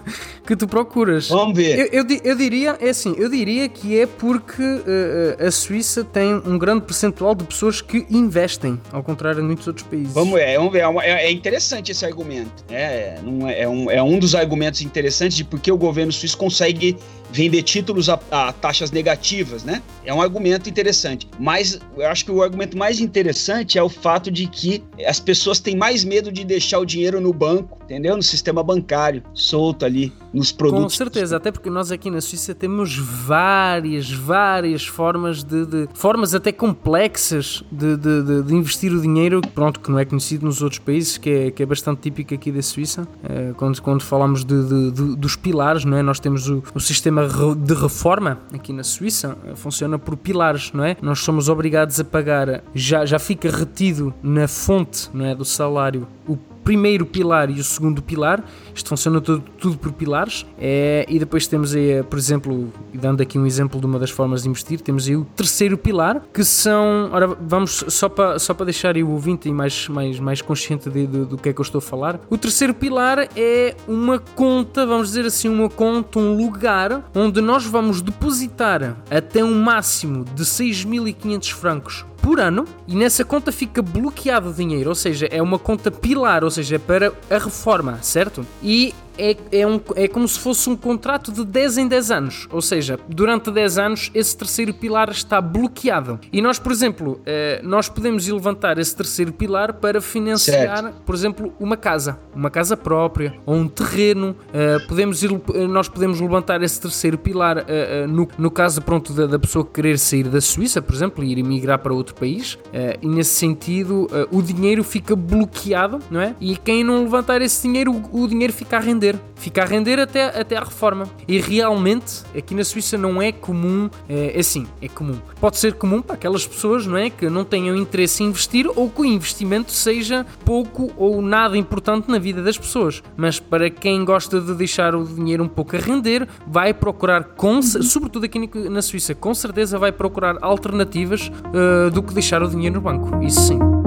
[0.47, 1.29] que tu procuras.
[1.29, 1.79] Vamos ver.
[1.93, 6.35] Eu, eu, eu diria, é assim, eu diria que é porque uh, a Suíça tem
[6.35, 10.13] um grande percentual de pessoas que investem, ao contrário de muitos outros países.
[10.13, 10.83] Vamos ver, vamos ver.
[11.03, 12.65] É, é interessante esse argumento.
[12.71, 16.37] É, é, é, um, é um dos argumentos interessantes de por que o governo suíço
[16.37, 16.97] consegue
[17.33, 19.83] vender títulos a, a, taxas negativas, né?
[20.05, 21.27] É um argumento interessante.
[21.39, 25.59] Mas eu acho que o argumento mais interessante é o fato de que as pessoas
[25.59, 28.17] têm mais medo de deixar o dinheiro no banco entendeu?
[28.17, 30.85] No sistema bancário, solto ali nos produtos.
[30.85, 36.35] Com certeza, até porque nós aqui na Suíça temos várias, várias formas de, de formas
[36.35, 40.79] até complexas de, de, de, investir o dinheiro, pronto, que não é conhecido nos outros
[40.79, 43.07] países, que é, que é bastante típico aqui da Suíça.
[43.23, 46.03] É, quando, quando falamos dos pilares, não é?
[46.03, 50.85] Nós temos o, o sistema de reforma aqui na Suíça, eh, funciona por pilares, não
[50.85, 50.97] é?
[51.03, 56.07] Nós somos obrigados a pagar, já, já fica retido na fonte, não é, do salário,
[56.27, 58.45] o primeiro pilar e o segundo pilar.
[58.75, 60.47] Isto funciona tudo, tudo por pilares.
[60.59, 64.43] É, e depois temos aí, por exemplo, dando aqui um exemplo de uma das formas
[64.43, 67.11] de investir, temos aí o terceiro pilar, que são.
[67.13, 71.25] Ora, vamos só para só para deixar o ouvinte mais, mais, mais consciente de, de,
[71.25, 72.21] do que é que eu estou a falar.
[72.29, 77.65] O terceiro pilar é uma conta, vamos dizer assim, uma conta, um lugar onde nós
[77.65, 84.51] vamos depositar até um máximo de 6.500 francos por ano e nessa conta fica bloqueado
[84.51, 88.47] o dinheiro, ou seja, é uma conta pilar, ou seja, é para a reforma, certo?
[88.63, 92.49] E é, é, um, é como se fosse um contrato de 10 em 10 anos.
[92.51, 96.19] Ou seja, durante 10 anos esse terceiro pilar está bloqueado.
[96.33, 101.03] E nós, por exemplo, eh, nós podemos levantar esse terceiro pilar para financiar, certo.
[101.05, 104.37] por exemplo, uma casa, uma casa própria ou um terreno.
[104.53, 105.31] Eh, podemos ir,
[105.69, 109.99] nós podemos levantar esse terceiro pilar eh, no, no caso pronto, da, da, pessoa querer
[109.99, 112.59] sair da Suíça, por exemplo, e ir emigrar para outro país.
[113.01, 116.35] E nesse sentido, o dinheiro fica bloqueado, não é?
[116.41, 120.27] E quem não levantar esse dinheiro, o, dinheiro fica a render fica a render até,
[120.41, 121.09] até à reforma.
[121.27, 125.19] E realmente, aqui na Suíça não é comum, é, é assim, é comum.
[125.41, 128.89] Pode ser comum para aquelas pessoas, não é, que não tenham interesse em investir ou
[128.89, 133.03] que o investimento seja pouco ou nada importante na vida das pessoas.
[133.17, 137.61] Mas para quem gosta de deixar o dinheiro um pouco a render, vai procurar, com,
[137.61, 142.77] sobretudo aqui na Suíça, com certeza vai procurar alternativas uh, do que deixar o dinheiro
[142.77, 143.23] no banco.
[143.25, 143.82] Isso sim.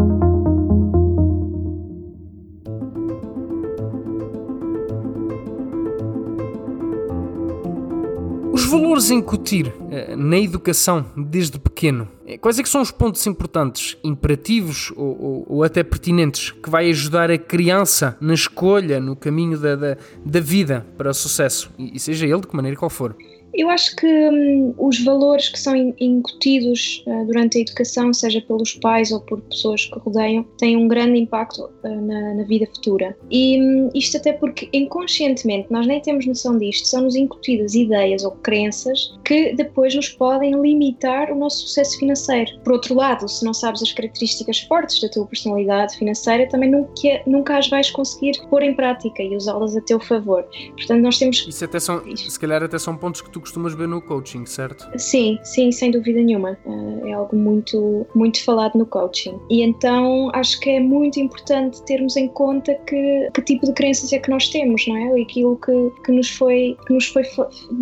[9.12, 13.98] A incutir uh, na educação desde pequeno, eh, quais é que são os pontos importantes,
[14.04, 19.58] imperativos ou, ou, ou, até pertinentes que vai ajudar a criança na escolha, no caminho
[19.58, 22.90] da, da, da vida para o sucesso, e, e seja ele de que maneira qual
[22.90, 23.16] for?
[23.56, 28.74] Eu acho que hum, os valores que são incutidos uh, durante a educação, seja pelos
[28.74, 33.18] pais ou por pessoas que rodeiam, têm um grande impacto uh, na, na, vida futura.
[33.32, 38.32] E um, isto até porque inconscientemente nós nem temos noção disto, são-nos incutidas ideias ou
[38.32, 42.52] crenças que depois nos podem limitar o nosso sucesso financeiro.
[42.64, 47.22] Por outro lado, se não sabes as características fortes da tua personalidade financeira, também nunca,
[47.26, 50.46] nunca as vais conseguir pôr em prática e usá-las a teu favor.
[50.76, 51.46] Portanto, nós temos.
[51.48, 54.88] Isso até são, se calhar até são pontos que tu costumas ver no coaching, certo?
[54.98, 56.58] Sim, sim, sem dúvida nenhuma.
[56.66, 59.40] Eh, é algo muito, muito falado no coaching.
[59.50, 64.12] E então acho que é muito importante termos em conta que, que tipo de crenças
[64.12, 65.22] é que nós temos, não é?
[65.22, 67.24] Aquilo que, que, nos, foi, que nos foi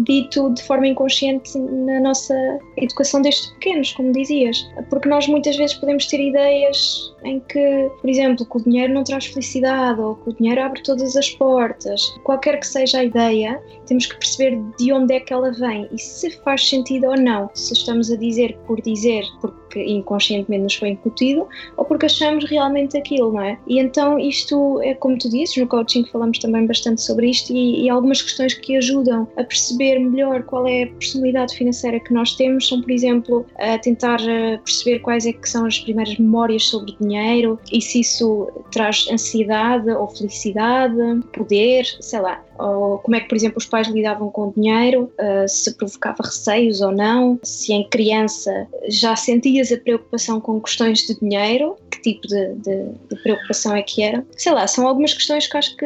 [0.06, 2.36] dito de forma inconsciente na nossa
[2.78, 4.58] educação desde pequenos, como dizias.
[4.90, 9.04] Porque nós muitas vezes podemos ter ideias em que, por exemplo, que o dinheiro não
[9.04, 12.02] traz felicidade ou que o dinheiro abre todas as portas.
[12.24, 16.00] Qualquer que seja a ideia, temos que perceber de onde é que ela vem e
[16.00, 17.50] se faz sentido ou não.
[17.54, 19.24] Se estamos a dizer por dizer,
[19.74, 23.58] porque inconscientemente nos foi incutido, ou porque achamos realmente aquilo, não é?
[23.68, 27.86] E então isto é como tu dizes, no coaching falamos também bastante sobre isto e,
[27.86, 32.36] e algumas questões que ajudam a perceber melhor qual é a personalidade financeira que nós
[32.36, 36.64] temos são, por exemplo, a tentar eh, perceber quais é que são as primeiras memórias
[36.68, 40.96] sobre dinheiro e se isso traz ansiedade ou felicidade,
[41.34, 45.12] poder, sei lá ou como é que, por exemplo, os pais lidavam com o dinheiro,
[45.20, 49.16] uh, se provocava receios ou não, se em criança já
[49.72, 54.26] a preocupação com questões de dinheiro, que tipo de, de, de, preocupação é que era.
[54.38, 55.86] Sei lá, são algumas questões que acho que,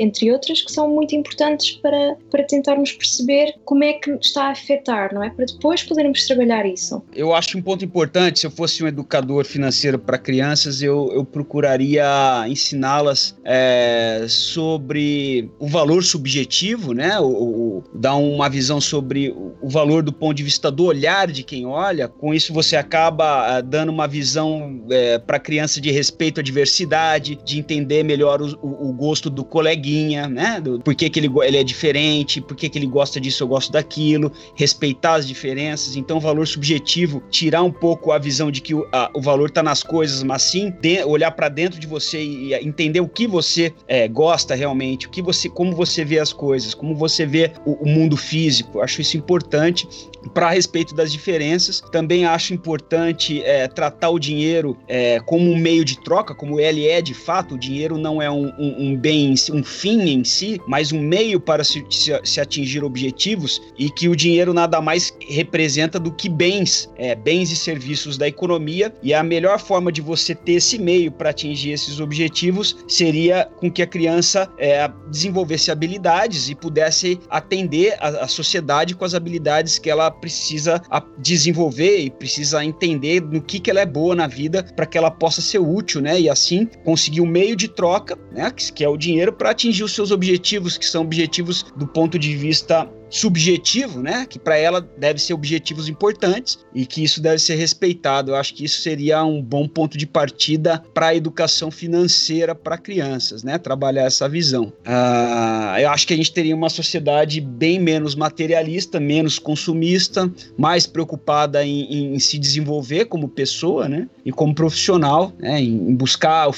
[0.00, 4.50] entre outras, que são muito importantes para, para tentarmos perceber como é que está a
[4.50, 5.30] afetar, não é?
[5.30, 7.02] Para depois podermos trabalhar isso.
[7.14, 11.24] Eu acho um ponto importante, se eu fosse um educador financeiro para crianças, eu, eu
[11.24, 12.04] procuraria
[12.48, 17.18] ensiná-las é, sobre o valor subjetivo, né?
[17.20, 21.42] O, o, dá uma visão sobre o valor do ponto de vista do olhar de
[21.42, 22.08] quem olha.
[22.08, 26.42] Com isso, você acaba uh, dando uma visão é, para a criança de respeito à
[26.42, 30.60] diversidade, de entender melhor o, o gosto do coleguinha, né?
[30.60, 33.48] Do, por que, que ele, ele é diferente, por que, que ele gosta disso, eu
[33.48, 35.96] gosto daquilo, respeitar as diferenças.
[35.96, 39.48] Então, o valor subjetivo, tirar um pouco a visão de que o, a, o valor
[39.48, 43.26] está nas coisas, mas sim de, olhar para dentro de você e, entender o que
[43.26, 47.52] você é, gosta realmente, o que você, como você vê as coisas, como você vê
[47.64, 48.80] o, o mundo físico.
[48.80, 49.86] Acho isso importante
[50.34, 51.80] para respeito das diferenças.
[51.92, 56.60] Também acho importante importante é, tratar o dinheiro é, como um meio de troca, como
[56.60, 57.54] ele é de fato.
[57.54, 61.40] O dinheiro não é um, um, um bem, um fim em si, mas um meio
[61.40, 66.28] para se, se, se, atingir objetivos e que o dinheiro nada mais representa do que
[66.28, 68.92] bens, é, bens e serviços da economia.
[69.02, 73.70] E a melhor forma de você ter esse meio para atingir esses objetivos seria com
[73.70, 79.78] que a criança é, desenvolvesse habilidades e pudesse atender a, a sociedade com as habilidades
[79.78, 80.82] que ela precisa
[81.18, 85.10] desenvolver e precisa entender no que, que ela é boa na vida para que ela
[85.10, 86.20] possa ser útil, né?
[86.20, 88.50] E assim conseguir um meio de troca, né?
[88.74, 92.36] Que é o dinheiro para atingir os seus objetivos, que são objetivos do ponto de
[92.36, 94.26] vista subjetivo, né?
[94.28, 98.30] Que para ela deve ser objetivos importantes e que isso deve ser respeitado.
[98.30, 102.78] Eu acho que isso seria um bom ponto de partida para a educação financeira para
[102.78, 103.58] crianças, né?
[103.58, 104.72] Trabalhar essa visão.
[104.86, 110.86] Uh, eu acho que a gente teria uma sociedade bem menos materialista, menos consumista, mais
[110.86, 114.08] preocupada em, em se desenvolver como pessoa, né?
[114.24, 115.60] E como profissional, né?
[115.60, 116.48] Em buscar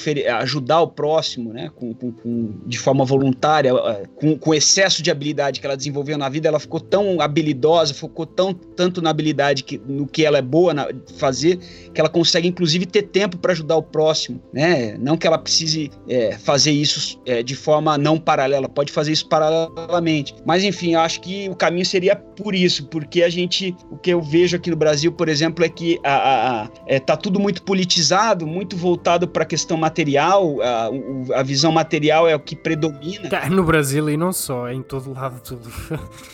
[0.41, 1.69] ajudar o próximo, né?
[1.75, 3.73] Com, com, com de forma voluntária,
[4.15, 7.95] com, com excesso de habilidade que ela desenvolveu na vida vida ela ficou tão habilidosa,
[7.95, 11.59] focou tão, tanto na habilidade que, no que ela é boa na, fazer,
[11.93, 14.97] que ela consegue inclusive ter tempo para ajudar o próximo, né?
[14.99, 19.29] Não que ela precise é, fazer isso é, de forma não paralela, pode fazer isso
[19.29, 20.35] paralelamente.
[20.45, 24.21] Mas enfim, acho que o caminho seria por isso, porque a gente, o que eu
[24.21, 27.63] vejo aqui no Brasil, por exemplo, é que a, a, a é, tá tudo muito
[27.63, 33.29] politizado, muito voltado para a questão material, a, a visão material é o que predomina.
[33.51, 35.71] no Brasil e não só, é em todo lado tudo.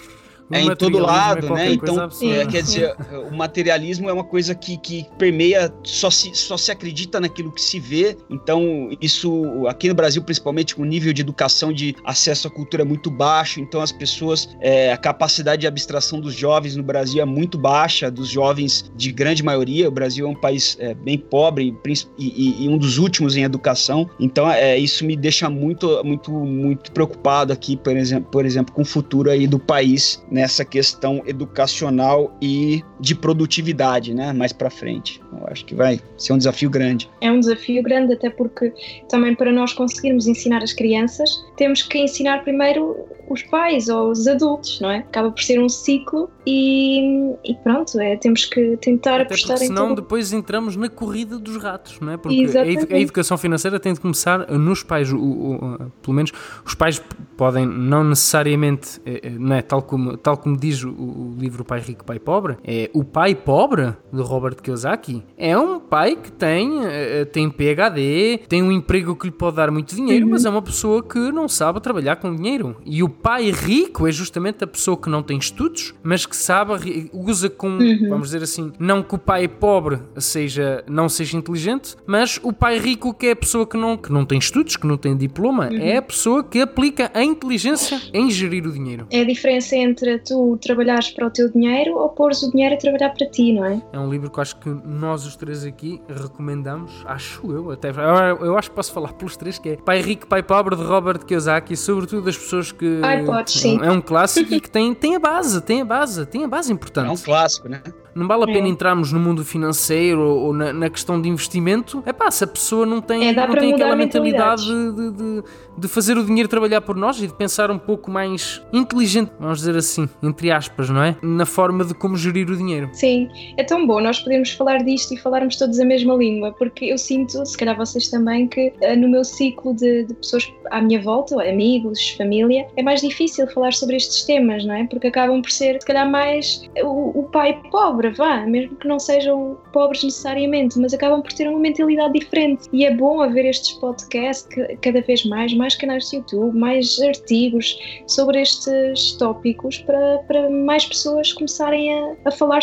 [0.51, 1.73] é em todo lado, é né?
[1.73, 2.95] Então, é, quer dizer,
[3.31, 7.63] o materialismo é uma coisa que, que permeia, só se, só se acredita naquilo que
[7.63, 8.17] se vê.
[8.29, 12.83] Então, isso aqui no Brasil, principalmente, com o nível de educação, de acesso à cultura
[12.83, 13.61] é muito baixo.
[13.61, 18.11] Então, as pessoas, é, a capacidade de abstração dos jovens no Brasil é muito baixa,
[18.11, 19.89] dos jovens de grande maioria.
[19.89, 23.45] O Brasil é um país é, bem pobre e, e, e, um dos últimos em
[23.45, 24.11] educação.
[24.19, 28.83] Então, é, isso me deixa muito, muito, muito preocupado aqui, por exemplo, por exemplo, com
[28.83, 30.40] o futuro aí do país, né?
[30.41, 34.33] Nessa questão educacional e de produtividade, né?
[34.33, 35.21] Mais para frente.
[35.33, 37.11] Eu acho que vai ser um desafio grande.
[37.21, 38.73] É um desafio grande, até porque
[39.11, 44.27] também para nós conseguirmos ensinar as crianças, temos que ensinar primeiro os pais ou os
[44.27, 44.99] adultos, não é?
[44.99, 49.65] Acaba por ser um ciclo e, e pronto, é, temos que tentar Até apostar porque,
[49.65, 50.03] em senão tudo.
[50.03, 52.17] depois entramos na corrida dos ratos, não é?
[52.17, 56.33] Porque a, a, educação financeira tem de começar nos pais, o, o, pelo menos
[56.65, 57.01] os pais
[57.37, 59.63] podem não necessariamente, eh, eh, não é?
[59.63, 63.35] Tal como, tal como diz o, o livro Pai Rico, Pai Pobre, é o pai
[63.35, 69.17] pobre de Robert Kiyosaki é um pai que tem, eh, tem PhD, tem um emprego
[69.17, 70.33] que lhe pode dar muito dinheiro, uhum.
[70.33, 72.77] mas é uma pessoa que não sabe trabalhar com dinheiro.
[72.85, 77.11] E o pai rico é justamente a pessoa que não tem estudos, mas que sabe,
[77.13, 78.09] usa com, uhum.
[78.09, 82.79] vamos dizer assim, não que o pai pobre seja, não seja inteligente, mas o pai
[82.79, 85.69] rico que é a pessoa que não, que não tem estudos, que não tem diploma,
[85.69, 85.79] uhum.
[85.79, 89.07] é a pessoa que aplica a inteligência em gerir o dinheiro.
[89.11, 92.79] É a diferença entre tu trabalhares para o teu dinheiro ou pôres o dinheiro a
[92.79, 93.83] trabalhar para ti, não é?
[93.93, 97.91] É um livro que eu acho que nós os três aqui recomendamos, acho eu, até
[97.91, 101.25] eu, acho que posso falar pelos três, que é Pai Rico, Pai Pobre de Robert
[101.25, 103.79] Kiyosaki, sobretudo das pessoas que Ai, pode, sim.
[103.83, 106.73] é um clássico e que tem, tem a base, tem a base, tem a base
[106.73, 107.09] importante.
[107.09, 107.83] É um clássico, né?
[108.15, 108.71] Não vale a pena é.
[108.71, 112.03] entrarmos no mundo financeiro ou, ou na, na, questão de investimento.
[112.07, 115.43] É pá, se a pessoa não tem, é, não tem aquela mentalidade de, de,
[115.79, 119.59] de, fazer o dinheiro trabalhar por nós e de pensar um pouco mais inteligente, vamos
[119.59, 121.17] dizer assim, entre aspas, não é?
[121.23, 122.89] Na forma de como gerir o dinheiro.
[122.93, 126.87] Sim, é tão bom nós podemos falar disto e falarmos todos a mesma língua, porque
[126.87, 130.81] eu sinto, se calhar vocês também, que uh, no meu ciclo de, de pessoas à
[130.81, 134.87] minha volta, amigos, família, é mais difícil falar sobre estes temas, não é?
[134.87, 138.89] Porque acabam por ser, se calhar, mais o, o pai pobre pobre, vá, mesmo que
[138.89, 142.69] não sejam pobres necessariamente, mas acabam por ter uma mentalidade diferente.
[142.73, 146.99] E é bom haver estes podcasts, que, cada vez mais, mais canais de YouTube, mais
[147.01, 152.61] artigos sobre estes tópicos para, para mais pessoas começarem a, a falar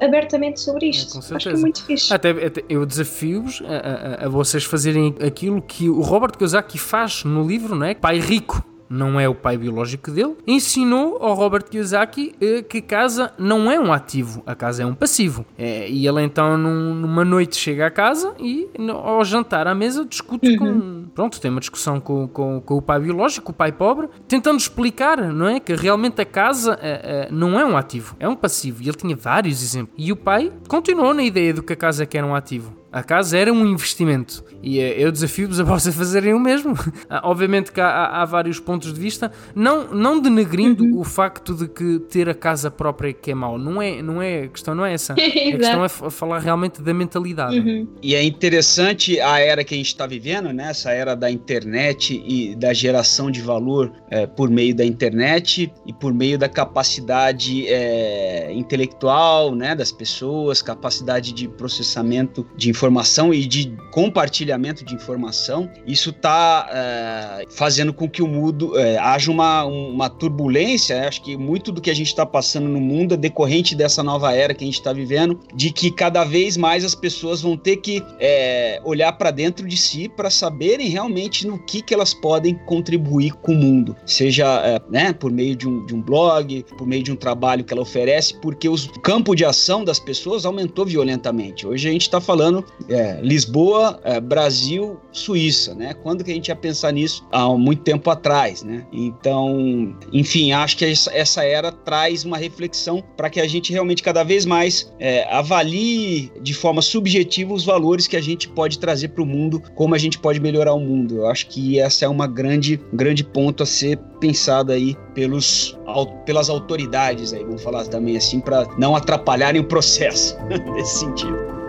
[0.00, 1.18] abertamente sobre isto.
[1.18, 2.12] É, Acho que é muito fixe.
[2.12, 7.24] Até, até eu desafio-vos a, a, a, vocês fazerem aquilo que o Robert Kiyosaki faz
[7.24, 7.94] no livro, não é?
[7.94, 12.82] Pai rico não é o pai biológico dele, ensinou ao Robert Kiyosaki eh, que a
[12.82, 15.46] casa não é um ativo, a casa é um passivo.
[15.56, 20.04] É, e ele então num, numa noite chega à casa e ao jantar à mesa
[20.04, 20.58] discute uhum.
[20.58, 21.04] com.
[21.14, 25.18] Pronto, tem uma discussão com, com, com, o pai biológico, o pai pobre, tentando explicar,
[25.32, 25.60] não é?
[25.60, 28.82] Que realmente a casa é, é, não é um ativo, é um passivo.
[28.82, 29.94] E ele tinha vários exemplos.
[29.96, 32.79] E o pai continuou na ideia de que a casa que era um ativo.
[32.92, 34.44] A casa era um investimento.
[34.62, 36.74] E eu desafio-vos a vocês fazerem o mesmo.
[37.08, 41.00] Ah, obviamente que há, há, vários pontos de vista, não, não denegrindo uhum.
[41.00, 43.58] o facto de que ter a casa própria que é mau.
[43.58, 45.12] Não é, não é, a questão não é essa.
[45.14, 47.58] a questão é falar realmente da mentalidade.
[47.58, 47.88] Uhum.
[48.02, 50.70] E é interessante a era que a gente está vivendo, né?
[50.70, 55.92] essa era da internet e da geração de valor é, por meio da internet e
[55.92, 63.44] por meio da capacidade é, intelectual né, das pessoas, capacidade de processamento de informação e
[63.44, 65.70] de compartilhamento de informação.
[65.86, 71.06] Isso está é, fazendo com que o mundo é, haja uma, uma turbulência.
[71.06, 74.34] Acho que muito do que a gente está passando no mundo é decorrente dessa nova
[74.34, 77.76] era que a gente está vivendo, de que cada vez mais as pessoas vão ter
[77.76, 82.54] que é, olhar para dentro de si para saberem realmente no que, que elas podem
[82.64, 86.86] contribuir com o mundo, seja é, né, por meio de um, de um blog, por
[86.86, 90.86] meio de um trabalho que ela oferece, porque o campo de ação das pessoas aumentou
[90.86, 91.66] violentamente.
[91.66, 95.94] Hoje a gente está falando é, Lisboa, é, Brasil, Suíça, né?
[95.94, 97.26] Quando que a gente ia pensar nisso?
[97.30, 98.86] Há muito tempo atrás, né?
[98.92, 104.22] Então, enfim, acho que essa era traz uma reflexão para que a gente realmente cada
[104.22, 109.22] vez mais é, avalie de forma subjetiva os valores que a gente pode trazer para
[109.22, 111.16] o mundo, como a gente pode melhorar o mundo.
[111.16, 115.78] Eu acho que essa é uma grande, grande ponto a ser pensado aí pelos,
[116.26, 120.36] pelas autoridades aí, vamos falar também assim, para não atrapalharem o processo
[120.74, 121.59] nesse sentido.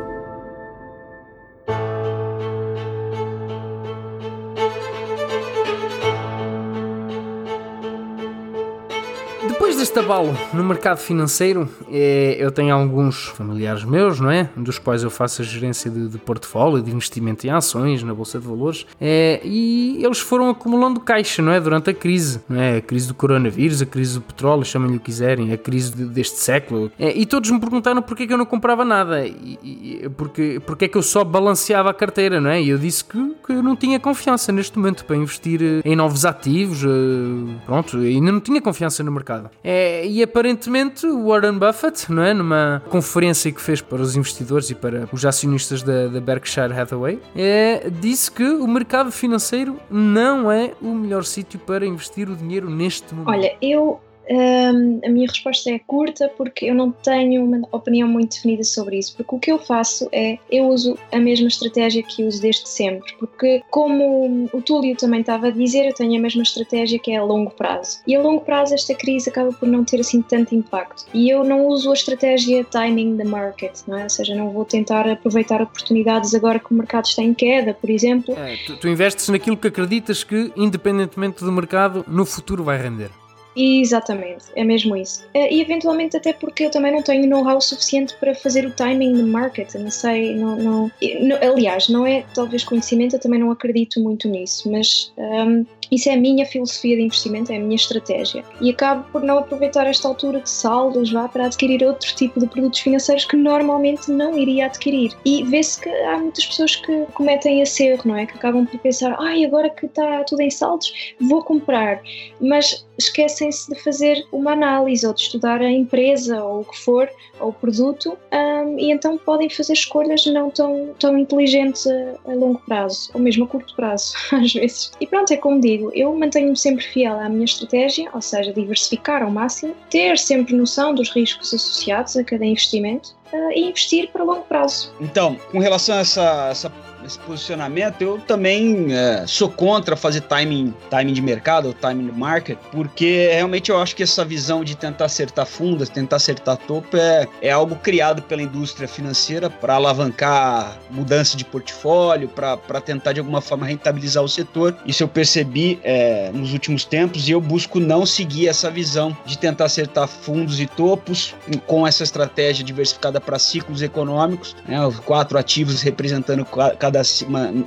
[9.82, 14.48] Deste abalo no mercado financeiro, é, eu tenho alguns familiares meus, não é?
[14.56, 18.40] Dos quais eu faço a gerência de, de portfólio, de investimento em ações na Bolsa
[18.40, 21.60] de Valores, é, e eles foram acumulando caixa, não é?
[21.60, 22.78] Durante a crise, não é?
[22.78, 26.06] A crise do coronavírus, a crise do petróleo, chamem-lhe o que quiserem, a crise de,
[26.06, 26.92] deste século.
[27.00, 30.62] É, e todos me perguntaram porque é que eu não comprava nada, e, e, porque,
[30.64, 32.62] porque é que eu só balanceava a carteira, não é?
[32.62, 35.96] E eu disse que, que eu não tinha confiança neste momento para investir eh, em
[35.96, 39.50] novos ativos, eh, pronto, ainda não tinha confiança no mercado.
[39.64, 39.70] É,
[40.05, 44.76] e aparentemente o Warren Buffett, não é, numa conferência que fez para os investidores e
[44.76, 50.74] para os acionistas da, da Berkshire Hathaway, é, disse que o mercado financeiro não é
[50.82, 53.30] o melhor sítio para investir o dinheiro neste momento.
[53.30, 53.99] Olha, eu
[54.30, 59.15] a minha resposta é curta porque eu não tenho uma opinião muito definida sobre isso.
[59.15, 63.13] Porque o que eu faço é eu uso a mesma estratégia que uso desde sempre.
[63.19, 67.17] Porque, como o Túlio também estava a dizer, eu tenho a mesma estratégia que é
[67.17, 67.99] a longo prazo.
[68.05, 71.05] E a longo prazo, esta crise acaba por não ter assim tanto impacto.
[71.13, 74.03] E eu não uso a estratégia timing the market, não é?
[74.03, 77.89] Ou seja, não vou tentar aproveitar oportunidades agora que o mercado está em queda, por
[77.89, 78.38] exemplo.
[78.38, 83.20] É, tu, tu investes naquilo que acreditas que, independentemente do mercado, no futuro vai render.
[83.56, 85.28] Exatamente, é mesmo isso.
[85.34, 89.14] Eh, e eventualmente até porque eu também não tenho know-how suficiente para fazer o timing
[89.14, 93.52] no market, não sei, não, não, não, aliás, não é talvez conhecimento, eu também não
[93.52, 97.76] acredito muito nisso, mas um, isso é a minha filosofia de investimento, é a minha
[97.76, 98.46] estratégia.
[98.62, 102.48] E acabo por não aproveitar esta altura de saldos lá para adquirir outro tipo de
[102.48, 105.12] produtos financeiros que normalmente não iria adquirir.
[105.26, 108.26] E vê-se que há muitas pessoas que cometem esse erro, não é?
[108.26, 112.02] Que acabam por pensar, ai, agora que está tudo em saldos, vou comprar.
[112.39, 117.10] Mas esquecem-se de fazer uma análise ou de estudar a empresa ou o que for,
[117.39, 122.36] ou o produto, um, e então podem fazer escolhas não tão, tão inteligentes a, a
[122.36, 124.92] longo prazo, ou mesmo a curto prazo, às vezes.
[125.02, 128.54] E pronto, é como digo digo, eu mantenho-me sempre fiel à minha estratégia, ou seja,
[128.54, 134.10] diversificar ao máximo, ter sempre noção dos riscos associados a cada investimento uh, e investir
[134.12, 134.94] para longo prazo.
[135.00, 136.70] Então, com relação a essa, essa
[137.06, 142.12] esse posicionamento, eu também é, sou contra fazer timing, timing de mercado, ou timing de
[142.12, 146.97] market, porque realmente eu acho que essa visão de tentar acertar fundas, tentar acertar topo
[146.97, 153.20] é, é algo criado pela indústria financeira para alavancar mudança de portfólio, para tentar de
[153.20, 154.76] alguma forma rentabilizar o setor.
[154.86, 159.38] Isso eu percebi é, nos últimos tempos e eu busco não seguir essa visão de
[159.38, 161.36] tentar acertar fundos e topos
[161.68, 166.45] com essa estratégia diversificada para ciclos econômicos, né, os quatro ativos representando
[166.78, 167.02] cada cada,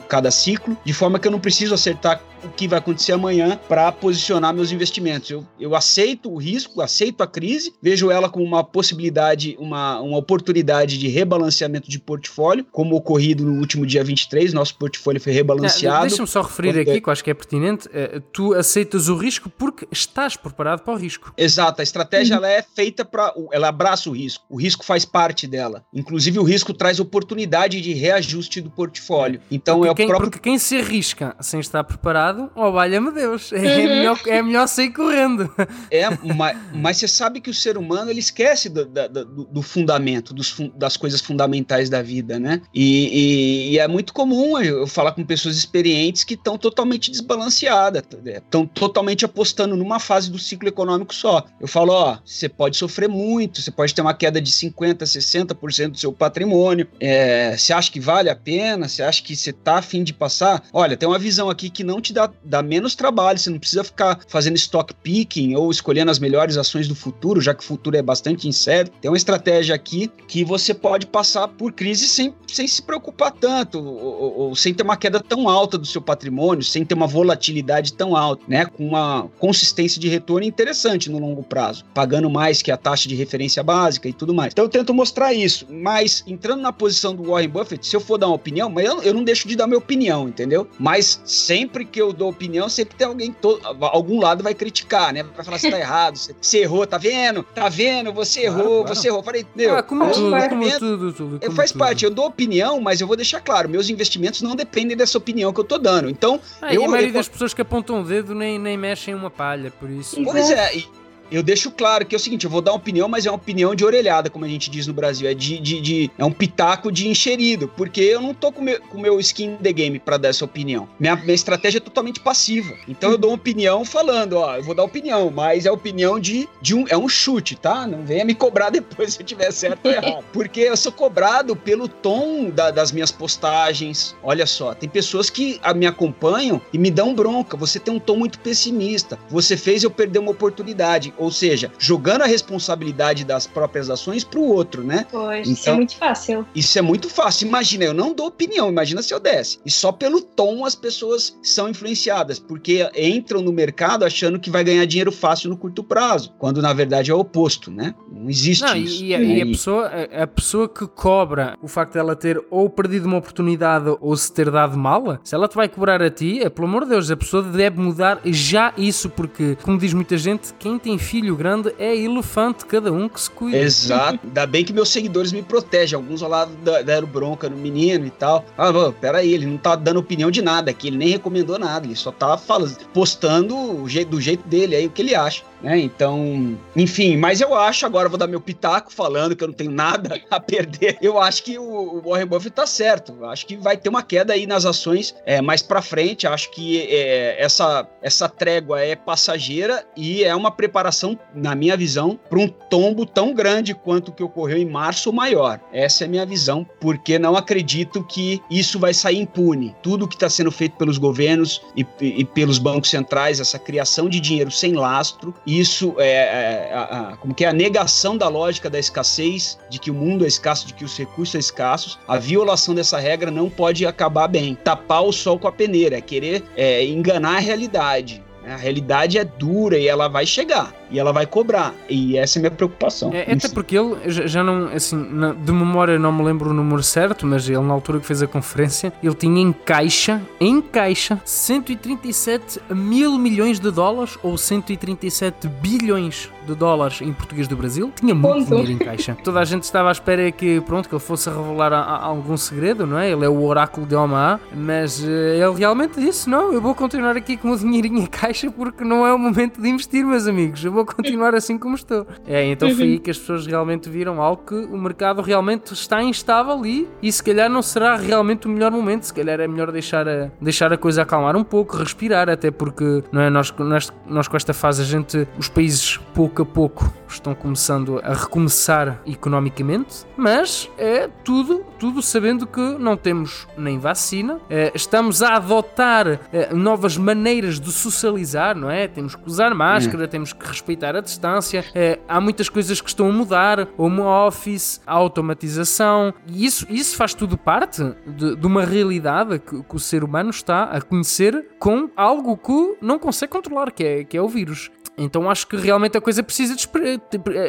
[0.09, 3.90] cada ciclo, de forma que eu não preciso acertar o que vai acontecer amanhã para
[3.92, 5.30] posicionar meus investimentos.
[5.30, 10.18] Eu, eu aceito o risco, aceito a crise, vejo ela como uma possibilidade, uma, uma
[10.18, 16.07] oportunidade de rebalanceamento de portfólio, como ocorrido no último dia 23, nosso portfólio foi rebalanceado.
[16.07, 19.51] Deixa-me só referir aqui, que eu acho que é pertinente, é, tu aceitas o risco
[19.51, 21.32] porque estás preparado para o risco.
[21.36, 22.45] Exato, a estratégia uhum.
[22.45, 25.84] ela é feita para, ela abraça o risco, o risco faz parte parte dela.
[25.92, 29.40] Inclusive, o risco traz oportunidade de reajuste do portfólio.
[29.51, 30.30] Então, porque é o quem, próprio.
[30.30, 33.89] Porque quem se arrisca sem estar preparado, oh, valha-me Deus, é, uhum.
[33.89, 35.53] melhor, é melhor sair correndo.
[35.91, 36.05] É,
[36.35, 40.57] mas, mas você sabe que o ser humano ele esquece do, do, do fundamento, dos,
[40.74, 42.61] das coisas fundamentais da vida, né?
[42.74, 48.03] E, e, e, é muito comum eu falar com pessoas experientes que estão totalmente desbalanceadas,
[48.24, 51.45] estão totalmente apostando numa fase do ciclo econômico só.
[51.61, 55.91] Eu falo, ó, você pode sofrer muito, você pode ter uma queda de 50%, 60%
[55.91, 56.87] do seu patrimônio.
[57.01, 58.89] É, você acha que vale a pena?
[58.89, 60.62] Você acha que você tá afim de passar?
[60.72, 63.85] Olha, tem uma visão aqui que não te dá, dá menos trabalho, você não precisa
[63.85, 67.97] ficar fazendo stock picking ou escolhendo as melhores ações do futuro, já que o futuro
[67.97, 68.93] é bastante incerto.
[69.01, 73.79] Tem uma estratégia aqui que você pode passar por crise sem, sem se preocupar tanto,
[73.79, 77.93] ou, ou sem ter uma queda tão alta do seu patrimônio, sem ter uma volatilidade
[77.93, 78.66] tão alta, né?
[78.66, 83.14] Com uma consistência de retorno interessante no longo prazo, pagando mais que a taxa de
[83.14, 84.53] referência básica e tudo mais.
[84.53, 88.18] Então eu tento mostrar isso, mas entrando na posição do Warren Buffett, se eu for
[88.18, 90.68] dar uma opinião, mas eu, eu não deixo de dar minha opinião, entendeu?
[90.79, 95.23] Mas sempre que eu dou opinião, sempre tem alguém, to, algum lado vai criticar, né?
[95.23, 97.43] Vai falar se tá errado, você, errou, tá vendo?
[97.43, 98.12] Tá vendo?
[98.12, 98.95] Você errou, claro, claro.
[98.97, 99.23] você errou.
[99.23, 101.79] Falei, meu, ah, como tudo, como tudo, tudo, como faz tudo.
[101.79, 105.53] parte, eu dou opinião, mas eu vou deixar claro, meus investimentos não dependem dessa opinião
[105.53, 106.09] que eu tô dando.
[106.09, 108.77] Então, ah, eu, e a maioria eu, das pessoas que apontam o dedo nem, nem
[108.77, 110.23] mexem uma palha, por isso.
[110.25, 110.89] Pois é, e,
[111.31, 113.37] eu deixo claro que é o seguinte, eu vou dar uma opinião, mas é uma
[113.37, 115.29] opinião de orelhada, como a gente diz no Brasil.
[115.29, 118.81] É de, de, de é um pitaco de encherido, porque eu não tô com meu,
[118.93, 120.89] o meu skin the game para dar essa opinião.
[120.99, 122.75] Minha, minha estratégia é totalmente passiva.
[122.89, 126.49] Então eu dou uma opinião falando, ó, eu vou dar opinião, mas é opinião de,
[126.61, 127.87] de um, é um chute, tá?
[127.87, 130.25] Não venha me cobrar depois se eu tiver certo ou errado.
[130.33, 134.14] Porque eu sou cobrado pelo tom da, das minhas postagens.
[134.22, 137.57] Olha só, tem pessoas que me acompanham e me dão bronca.
[137.57, 139.18] Você tem um tom muito pessimista.
[139.29, 144.41] Você fez eu perder uma oportunidade ou seja, jogando a responsabilidade das próprias ações para
[144.41, 145.07] o outro, né?
[145.11, 146.47] Pois, então, isso é então, muito fácil.
[146.55, 147.49] Isso é muito fácil.
[147.49, 149.59] Imagina, eu não dou opinião, imagina se eu desse.
[149.65, 154.65] E só pelo tom as pessoas são influenciadas, porque entram no mercado achando que vai
[154.65, 157.95] ganhar dinheiro fácil no curto prazo, quando na verdade é o oposto, né?
[158.11, 159.03] Não existe não, isso.
[159.05, 159.91] E, e, a, pessoa,
[160.23, 164.51] a pessoa que cobra o facto dela ter ou perdido uma oportunidade ou se ter
[164.51, 167.17] dado mala, se ela te vai cobrar a ti, é, pelo amor de Deus, a
[167.17, 171.94] pessoa deve mudar já isso, porque, como diz muita gente, quem tem filho grande é
[171.96, 173.59] elefante, cada um que se cuida.
[173.59, 174.20] Exato.
[174.24, 175.96] Ainda bem que meus seguidores me protegem.
[175.96, 176.52] Alguns ao lado
[176.84, 178.44] deram bronca no menino e tal.
[178.57, 181.96] Ah, peraí, ele não tá dando opinião de nada aqui, ele nem recomendou nada, ele
[181.96, 185.42] só tá falando, postando do jeito dele aí o que ele acha.
[185.64, 185.80] Né?
[185.80, 189.70] Então, enfim, mas eu acho, agora vou dar meu pitaco falando que eu não tenho
[189.70, 190.98] nada a perder.
[191.00, 193.16] Eu acho que o Warren Buffett tá certo.
[193.18, 196.26] Eu acho que vai ter uma queda aí nas ações é, mais para frente.
[196.26, 200.93] Acho que é, essa, essa trégua é passageira e é uma preparação,
[201.34, 205.14] na minha visão, para um tombo tão grande quanto o que ocorreu em março ou
[205.14, 205.61] maior.
[205.72, 209.74] Essa é a minha visão, porque não acredito que isso vai sair impune.
[209.82, 214.20] Tudo que está sendo feito pelos governos e, e, pelos bancos centrais, essa criação de
[214.20, 218.70] dinheiro sem lastro isso é, é a, a, como que é a negação da lógica
[218.70, 221.99] da escassez, de que o mundo é escasso, de que os recursos são escassos.
[222.07, 224.55] A violação dessa regra não pode acabar bem.
[224.55, 228.22] Tapar o sol com a peneira, é querer é, enganar a realidade.
[228.47, 231.74] A realidade é dura e ela vai chegar e ela vai cobrar.
[231.88, 233.12] E essa é a minha preocupação.
[233.12, 234.97] É, até porque ele já não, assim,
[235.45, 238.26] de memória não me lembro o número certo, mas ele na altura que fez a
[238.28, 246.30] conferência, ele tinha em caixa, em caixa, 137 mil milhões de dólares ou 137 bilhões
[246.47, 247.90] de dólares em português do Brasil.
[247.97, 248.49] Tinha muito Ponto.
[248.51, 249.16] dinheiro em caixa.
[249.24, 252.36] Toda a gente estava à espera que, pronto, que ele fosse revelar a, a algum
[252.36, 253.11] segredo, não é?
[253.11, 257.16] Ele é o oráculo de Omaha, mas uh, ele realmente disse: não, eu vou continuar
[257.16, 260.64] aqui com o dinheirinho em caixa porque não é o momento de investir, meus amigos.
[260.64, 262.07] Eu vou vou continuar assim como estou.
[262.26, 266.03] É, então foi aí que as pessoas realmente viram algo que o mercado realmente está
[266.03, 269.05] instável e, e se calhar não será realmente o melhor momento.
[269.05, 273.03] Se calhar é melhor deixar a, deixar a coisa acalmar um pouco, respirar, até porque
[273.11, 276.93] não é, nós, nós, nós com esta fase a gente, os países pouco a pouco
[277.09, 284.41] estão começando a recomeçar economicamente, mas é tudo, tudo sabendo que não temos nem vacina,
[284.51, 288.89] é, estamos a adotar é, novas maneiras de socializar, não é?
[288.89, 290.09] Temos que usar máscara, hum.
[290.09, 294.81] temos que respeitar a distância, é, há muitas coisas que estão a mudar, home office,
[294.87, 299.79] a automatização, e isso, isso faz tudo parte de, de uma realidade que, que, o
[299.79, 304.22] ser humano está a conhecer com algo que não consegue controlar, que é, que é
[304.22, 304.70] o vírus.
[304.97, 306.68] Então acho que realmente a coisa precisa de.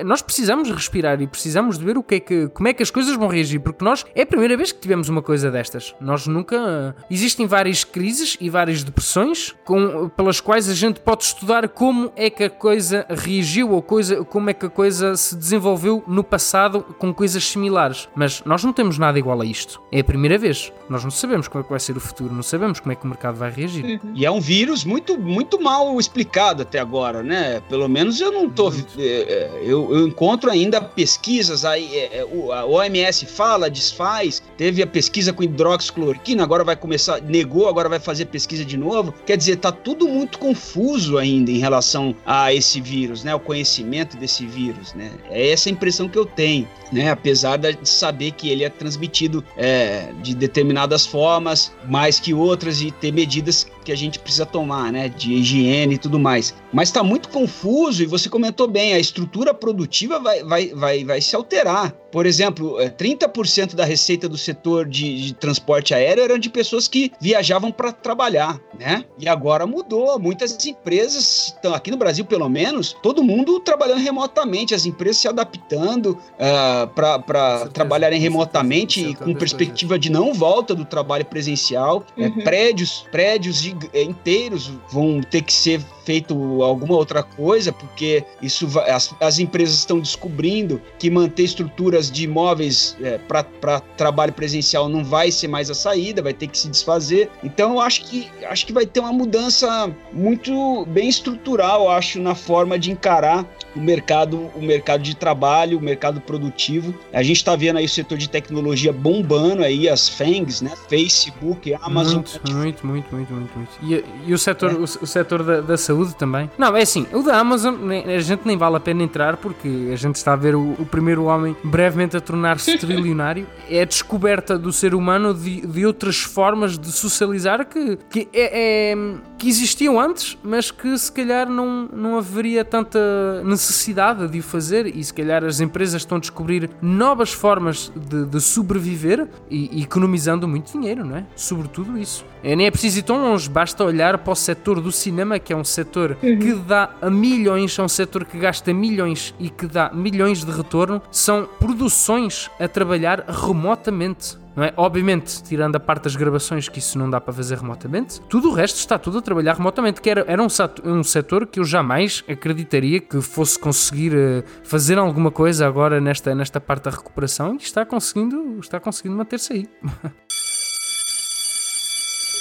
[0.03, 2.89] Nós precisamos respirar e precisamos de ver o que é que, como é que as
[2.89, 5.95] coisas vão reagir, porque nós é a primeira vez que tivemos uma coisa destas.
[5.99, 6.95] Nós nunca.
[7.09, 12.29] Existem várias crises e várias depressões com, pelas quais a gente pode estudar como é
[12.29, 16.81] que a coisa reagiu ou coisa, como é que a coisa se desenvolveu no passado
[16.97, 18.09] com coisas similares.
[18.15, 19.81] Mas nós não temos nada igual a isto.
[19.91, 20.71] É a primeira vez.
[20.89, 23.05] Nós não sabemos como é que vai ser o futuro, não sabemos como é que
[23.05, 23.99] o mercado vai reagir.
[24.13, 27.34] E é um vírus muito, muito mal explicado até agora, né?
[27.69, 28.71] Pelo menos eu não tô.
[28.97, 31.95] É, é, eu, eu, encontro ainda pesquisas aí.
[31.97, 34.41] É, a OMS fala, desfaz.
[34.57, 37.21] Teve a pesquisa com hidroxicloroquina, agora vai começar.
[37.21, 39.13] Negou, agora vai fazer pesquisa de novo.
[39.25, 43.33] Quer dizer, tá tudo muito confuso ainda em relação a esse vírus, né?
[43.33, 45.11] O conhecimento desse vírus, né?
[45.29, 47.09] É essa a impressão que eu tenho, né?
[47.09, 52.91] Apesar de saber que ele é transmitido é, de determinadas formas, mais que outras, e
[52.91, 55.07] ter medidas que a gente precisa tomar, né?
[55.07, 56.53] De higiene e tudo mais.
[56.73, 61.21] Mas está muito confuso e você comentou bem, a estrutura produtiva vai, vai, vai, vai
[61.21, 61.91] se alterar.
[62.11, 66.88] Por exemplo, 30% é, da receita do setor de, de transporte aéreo eram de pessoas
[66.88, 69.05] que viajavam para trabalhar, né?
[69.19, 70.17] E agora mudou.
[70.17, 75.27] Muitas empresas, estão aqui no Brasil pelo menos, todo mundo trabalhando remotamente, as empresas se
[75.27, 76.89] adaptando uh, ah,
[77.25, 82.05] para trabalharem remotamente e com perspectiva de não volta do trabalho presencial.
[82.17, 82.39] É, uhum.
[82.39, 88.89] É, prédios, prédios inteiros vão ter que ser feito alguma outra coisa, porque isso vai,
[88.91, 95.03] as, as empresas estão descobrindo que manter estruturas de imóveis é, para trabalho presencial não
[95.03, 97.30] vai ser mais a saída, vai ter que se desfazer.
[97.43, 102.78] Então acho que acho que vai ter uma mudança muito bem estrutural, acho, na forma
[102.78, 103.45] de encarar
[103.76, 106.93] o mercado, o mercado de trabalho, o mercado produtivo.
[107.13, 110.71] A gente está vendo aí o setor de tecnologia bombando aí, as FANGs, né?
[110.89, 112.15] Facebook, Amazon.
[112.15, 113.57] Muito, muito, muito, muito, muito.
[113.57, 113.71] muito.
[113.84, 114.76] E, e o setor, é.
[114.76, 116.49] o, o, setor da, da, saúde também.
[116.57, 119.95] Não, é assim, o da Amazon a gente nem vale a pena entrar porque a
[119.95, 123.47] gente está a ver o, o primeiro homem brevemente a tornar-se trilionário.
[123.69, 128.91] É a descoberta do ser humano de, de outras formas de socializar que, que, é,
[128.91, 128.95] é,
[129.38, 132.99] que existiam antes, mas que se calhar não, não haveria tanta
[133.43, 138.25] necessidade de o fazer e se calhar as empresas estão a descobrir novas formas de,
[138.25, 141.25] de sobreviver e, e, economizando muito dinheiro, não é?
[141.36, 142.25] Sobretudo isso.
[142.43, 145.51] É, nem é preciso ir tão longe, basta olhar para o setor do cinema, que
[145.51, 146.39] é um setor uhum.
[146.39, 150.51] que dá a milhões, é um setor que gasta milhões e que dá milhões de
[150.51, 151.01] retorno.
[151.11, 154.73] São produções a trabalhar remotamente não é?
[154.77, 158.53] Obviamente, tirando a parte das gravações, que isso não dá para fazer remotamente, tudo o
[158.53, 160.47] resto está tudo a trabalhar remotamente, que era, era um,
[160.85, 166.33] um setor que eu jamais acreditaria que fosse conseguir uh, fazer alguma coisa agora nesta,
[166.33, 169.69] nesta parte da recuperação e está conseguindo, está conseguindo manter-se aí.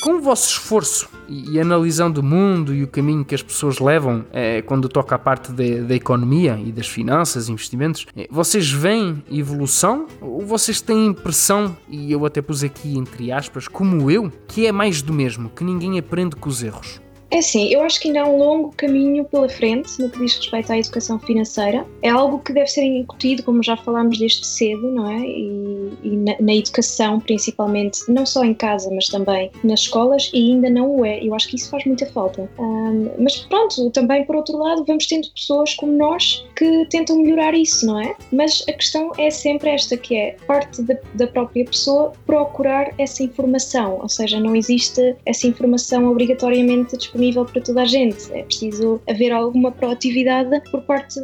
[0.05, 3.79] com o vosso esforço e, e, analisando o mundo e o caminho que as pessoas
[3.79, 9.25] levam é, quando toca a parte da economia e das finanças, investimentos, é, vocês veem
[9.33, 14.67] evolução ou vocês têm impressão, e eu até pus aqui entre aspas, como eu, que
[14.67, 17.01] é mais do mesmo, que ninguém aprende com os erros?
[17.35, 20.37] É assim, eu acho que ainda há um longo caminho pela frente no que diz
[20.37, 21.85] respeito à educação financeira.
[22.01, 25.19] É algo que deve ser incutido, como já falámos desde cedo, não é?
[25.19, 30.53] E, e na, na, educação, principalmente, não só em casa, mas também nas escolas, e
[30.53, 31.27] ainda não o é.
[31.27, 32.49] Eu acho que isso faz muita falta.
[32.57, 37.53] Um, mas pronto, também por outro lado, vamos tendo pessoas como nós que tentam melhorar
[37.53, 38.15] isso, não é?
[38.31, 40.81] Mas a questão é sempre esta, que é parte
[41.15, 47.45] da própria pessoa procurar essa informação, ou seja, não existe essa informação obrigatoriamente disponível disponível
[47.45, 48.33] para toda a gente.
[48.33, 51.21] É preciso haver alguma proatividade por parte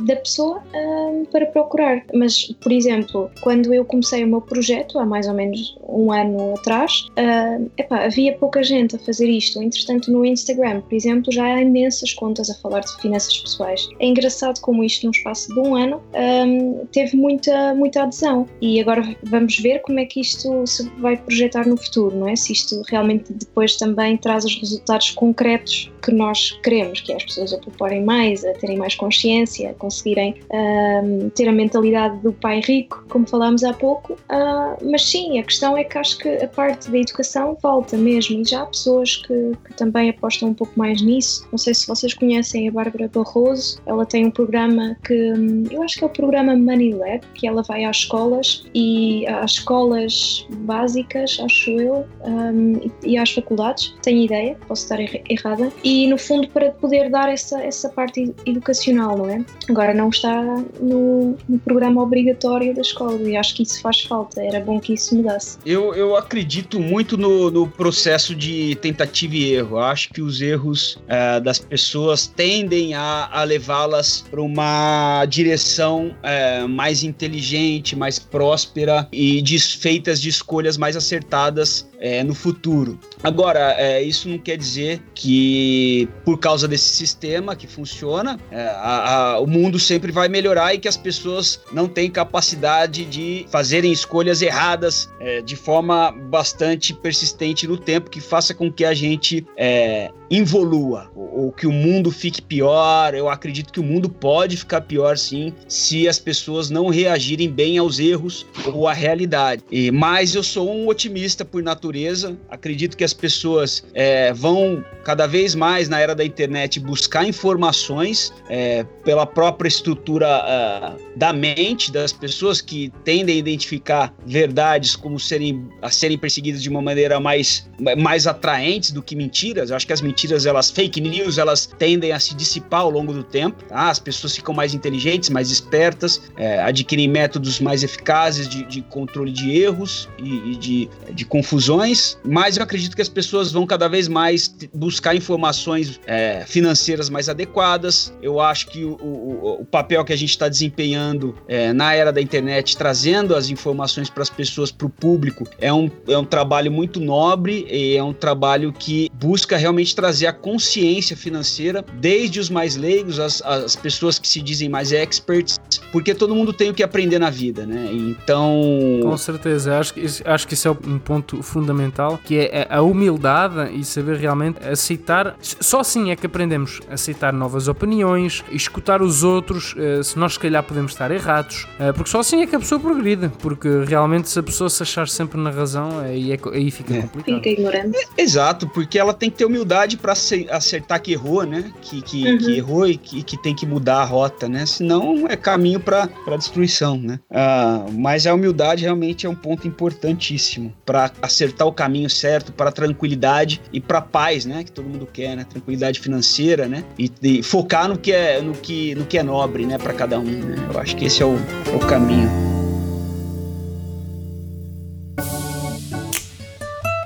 [0.00, 2.04] da, pessoa um, para procurar.
[2.12, 6.54] Mas, por exemplo, quando eu comecei o meu projeto, há mais ou menos um ano
[6.54, 9.62] atrás, uh, epá, havia pouca gente a fazer isto.
[9.62, 13.88] Entretanto, no Instagram, por exemplo, já há imensas contas a falar de finanças pessoais.
[14.00, 18.46] É engraçado como isto, num espaço de um ano, um, teve muita, muita adesão.
[18.60, 22.36] E agora vamos ver como é que isto se vai projetar no futuro, não é?
[22.36, 27.16] Se isto realmente depois também traz os resultados concretos concretos que nós queremos, que é
[27.16, 32.18] as pessoas a pouparem mais, a terem mais consciência, a conseguirem uh, ter a mentalidade
[32.18, 34.14] do pai rico, como falámos há pouco.
[34.14, 38.40] Uh, mas sim, a questão é que acho que a parte da educação falta mesmo,
[38.40, 41.46] e já há pessoas que, que também apostam um pouco mais nisso.
[41.50, 45.82] Não sei se vocês conhecem a Bárbara Barroso, ela tem um programa que hum, eu
[45.82, 50.46] acho que é o programa Money Lab, que ela vai às escolas e às escolas
[50.60, 56.48] básicas, acho eu, um, e às faculdades, tenho ideia, posso estar errada, e no fundo
[56.48, 59.42] para poder dar essa, essa parte educacional, não é?
[59.70, 60.42] Agora não está
[60.80, 64.92] no, no programa obrigatório da escola e acho que isso faz falta, era bom que
[64.92, 65.56] isso mudasse.
[65.64, 70.98] Eu, eu acredito muito no, no processo de tentativa e erro, acho que os erros
[71.08, 79.08] é, das pessoas tendem a, a levá-las para uma direção é, mais inteligente, mais próspera
[79.10, 82.98] e desfeitas de escolhas mais acertadas é, no futuro.
[83.22, 85.77] Agora, isso não quer dizer que,
[86.24, 90.78] por causa desse sistema que funciona, é, a, a, o mundo sempre vai melhorar e
[90.78, 97.66] que as pessoas não têm capacidade de fazerem escolhas erradas é, de forma bastante persistente
[97.66, 102.10] no tempo, que faça com que a gente é, involua ou, ou que o mundo
[102.10, 103.14] fique pior.
[103.14, 107.78] Eu acredito que o mundo pode ficar pior, sim, se as pessoas não reagirem bem
[107.78, 109.62] aos erros ou à realidade.
[109.70, 115.26] E, mas eu sou um otimista por natureza, acredito que as pessoas é, vão cada
[115.26, 121.92] vez mais na era da internet buscar informações é, pela própria estrutura uh, da mente
[121.92, 127.20] das pessoas que tendem a identificar verdades como serem a serem perseguidas de uma maneira
[127.20, 129.70] mais, mais atraentes do que mentiras.
[129.70, 133.12] Eu acho que as mentiras, elas fake news, elas tendem a se dissipar ao longo
[133.12, 133.62] do tempo.
[133.64, 133.90] Tá?
[133.90, 139.32] As pessoas ficam mais inteligentes, mais espertas, é, adquirem métodos mais eficazes de, de controle
[139.32, 142.18] de erros e, e de, de confusões.
[142.24, 145.57] Mas eu acredito que as pessoas vão cada vez mais buscar informações
[146.06, 148.12] é, financeiras mais adequadas.
[148.22, 152.12] Eu acho que o, o, o papel que a gente está desempenhando é, na era
[152.12, 156.24] da internet, trazendo as informações para as pessoas, para o público, é um, é um
[156.24, 162.40] trabalho muito nobre e é um trabalho que busca realmente trazer a consciência financeira, desde
[162.40, 165.58] os mais leigos, as, as pessoas que se dizem mais experts,
[165.92, 167.88] porque todo mundo tem o que aprender na vida, né?
[167.92, 169.00] Então.
[169.02, 173.74] Com certeza, acho que, acho que esse é um ponto fundamental, que é a humildade
[173.74, 175.36] e saber realmente aceitar.
[175.60, 180.34] Só assim é que aprendemos a aceitar novas opiniões, escutar os outros, eh, se nós
[180.34, 183.84] se calhar podemos estar errados, eh, porque só assim é que a pessoa progride, porque
[183.84, 187.02] realmente se a pessoa se achar sempre na razão, aí, é, aí fica é.
[187.02, 187.34] complicado.
[187.36, 187.98] Fica ignorante.
[188.16, 191.72] É, exato, porque ela tem que ter humildade para acertar que errou, né?
[191.80, 192.38] Que, que, uhum.
[192.38, 194.66] que errou e que, que, tem que mudar a rota, né?
[194.66, 197.20] Senão é caminho para destruição, né?
[197.30, 202.72] Ah, mas a humildade realmente é um ponto importantíssimo para acertar o caminho certo, para
[202.72, 204.64] tranquilidade e para paz, né?
[204.64, 205.46] Que todo mundo quer, né?
[205.48, 206.84] Tranquilidade financeira, né?
[206.98, 209.78] E, e, focar no que é no que, no que é nobre, né?
[209.78, 210.68] Para cada um, né?
[210.72, 212.28] Eu acho que esse é o, é o caminho.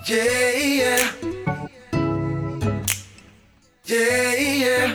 [0.08, 1.14] Yeah, yeah.
[3.88, 4.94] Yeah, yeah.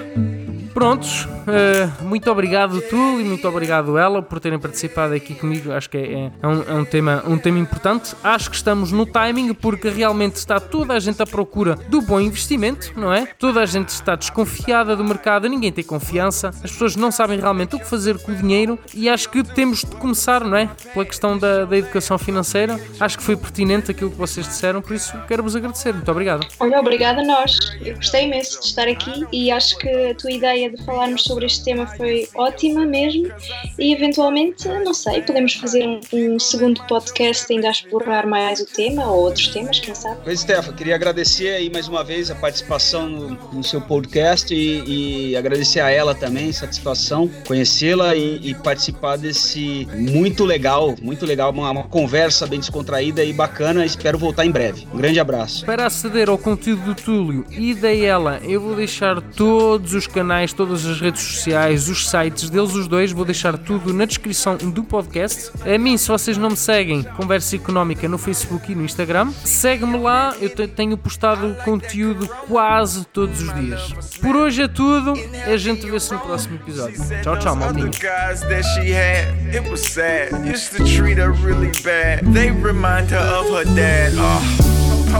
[0.73, 5.71] Prontos, Uh, muito obrigado tu e muito obrigado ela por terem participado aqui comigo.
[5.71, 8.13] Acho que é, é, um, é, um, tema, um tema importante.
[8.21, 12.19] Acho que estamos no timing porque realmente está toda a gente à procura do bom
[12.19, 13.27] investimento, não é?
[13.39, 17.75] Toda a gente está desconfiada do mercado, ninguém tem confiança, as pessoas não sabem realmente
[17.75, 20.69] o que fazer com o dinheiro e acho que temos de começar, não é?
[20.93, 22.77] Pela questão da, da educação financeira.
[22.99, 25.93] Acho que foi pertinente aquilo que vocês disseram, por isso quero-vos agradecer.
[25.93, 26.45] Muito obrigado.
[26.59, 27.77] Olha, obrigada a nós.
[27.81, 31.36] Eu gostei imenso de estar aqui e acho que a tua ideia de falarmos sobre
[31.37, 33.31] sobre este tema foi ótima mesmo
[33.77, 38.65] e eventualmente, não sei, podemos fazer um, um segundo podcast ainda a explorar mais o
[38.65, 40.17] tema ou outros temas, quem sabe.
[40.23, 45.29] Pois, Stefa, queria agradecer aí mais uma vez a participação no, no seu podcast e,
[45.31, 51.51] e, agradecer a ela também, satisfação conhecê-la e, e, participar desse muito legal, muito legal,
[51.51, 53.85] uma, uma conversa bem descontraída e bacana.
[53.85, 54.87] Espero voltar em breve.
[54.91, 55.65] Um grande abraço.
[55.65, 60.53] Para aceder ao conteúdo do Túlio e da ela, eu vou deixar todos os canais,
[60.53, 64.83] todas as redes sociais, os sites deles, os dois, vou deixar tudo na descrição do
[64.83, 65.51] podcast.
[65.65, 69.97] A mim, se vocês não me seguem, Conversa Económica no Facebook e no Instagram, segue-me
[69.97, 73.93] lá, eu tenho postado conteúdo quase todos os dias.
[74.21, 75.13] Por hoje é tudo,
[75.45, 76.97] a gente vê-se no próximo episódio.
[77.21, 77.91] Tchau, tchau, maldinho.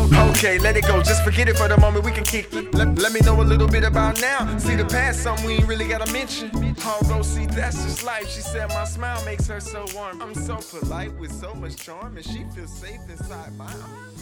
[0.06, 1.02] Okay, let it go.
[1.02, 2.06] Just forget it for the moment.
[2.06, 2.74] We can kick it.
[2.74, 4.58] Let, let me know a little bit about now.
[4.58, 6.52] See the past, something we ain't really gotta mention.
[6.86, 8.30] Although, see, that's just life.
[8.30, 10.22] She said my smile makes her so warm.
[10.22, 14.17] I'm so polite with so much charm, and she feels safe inside my arms.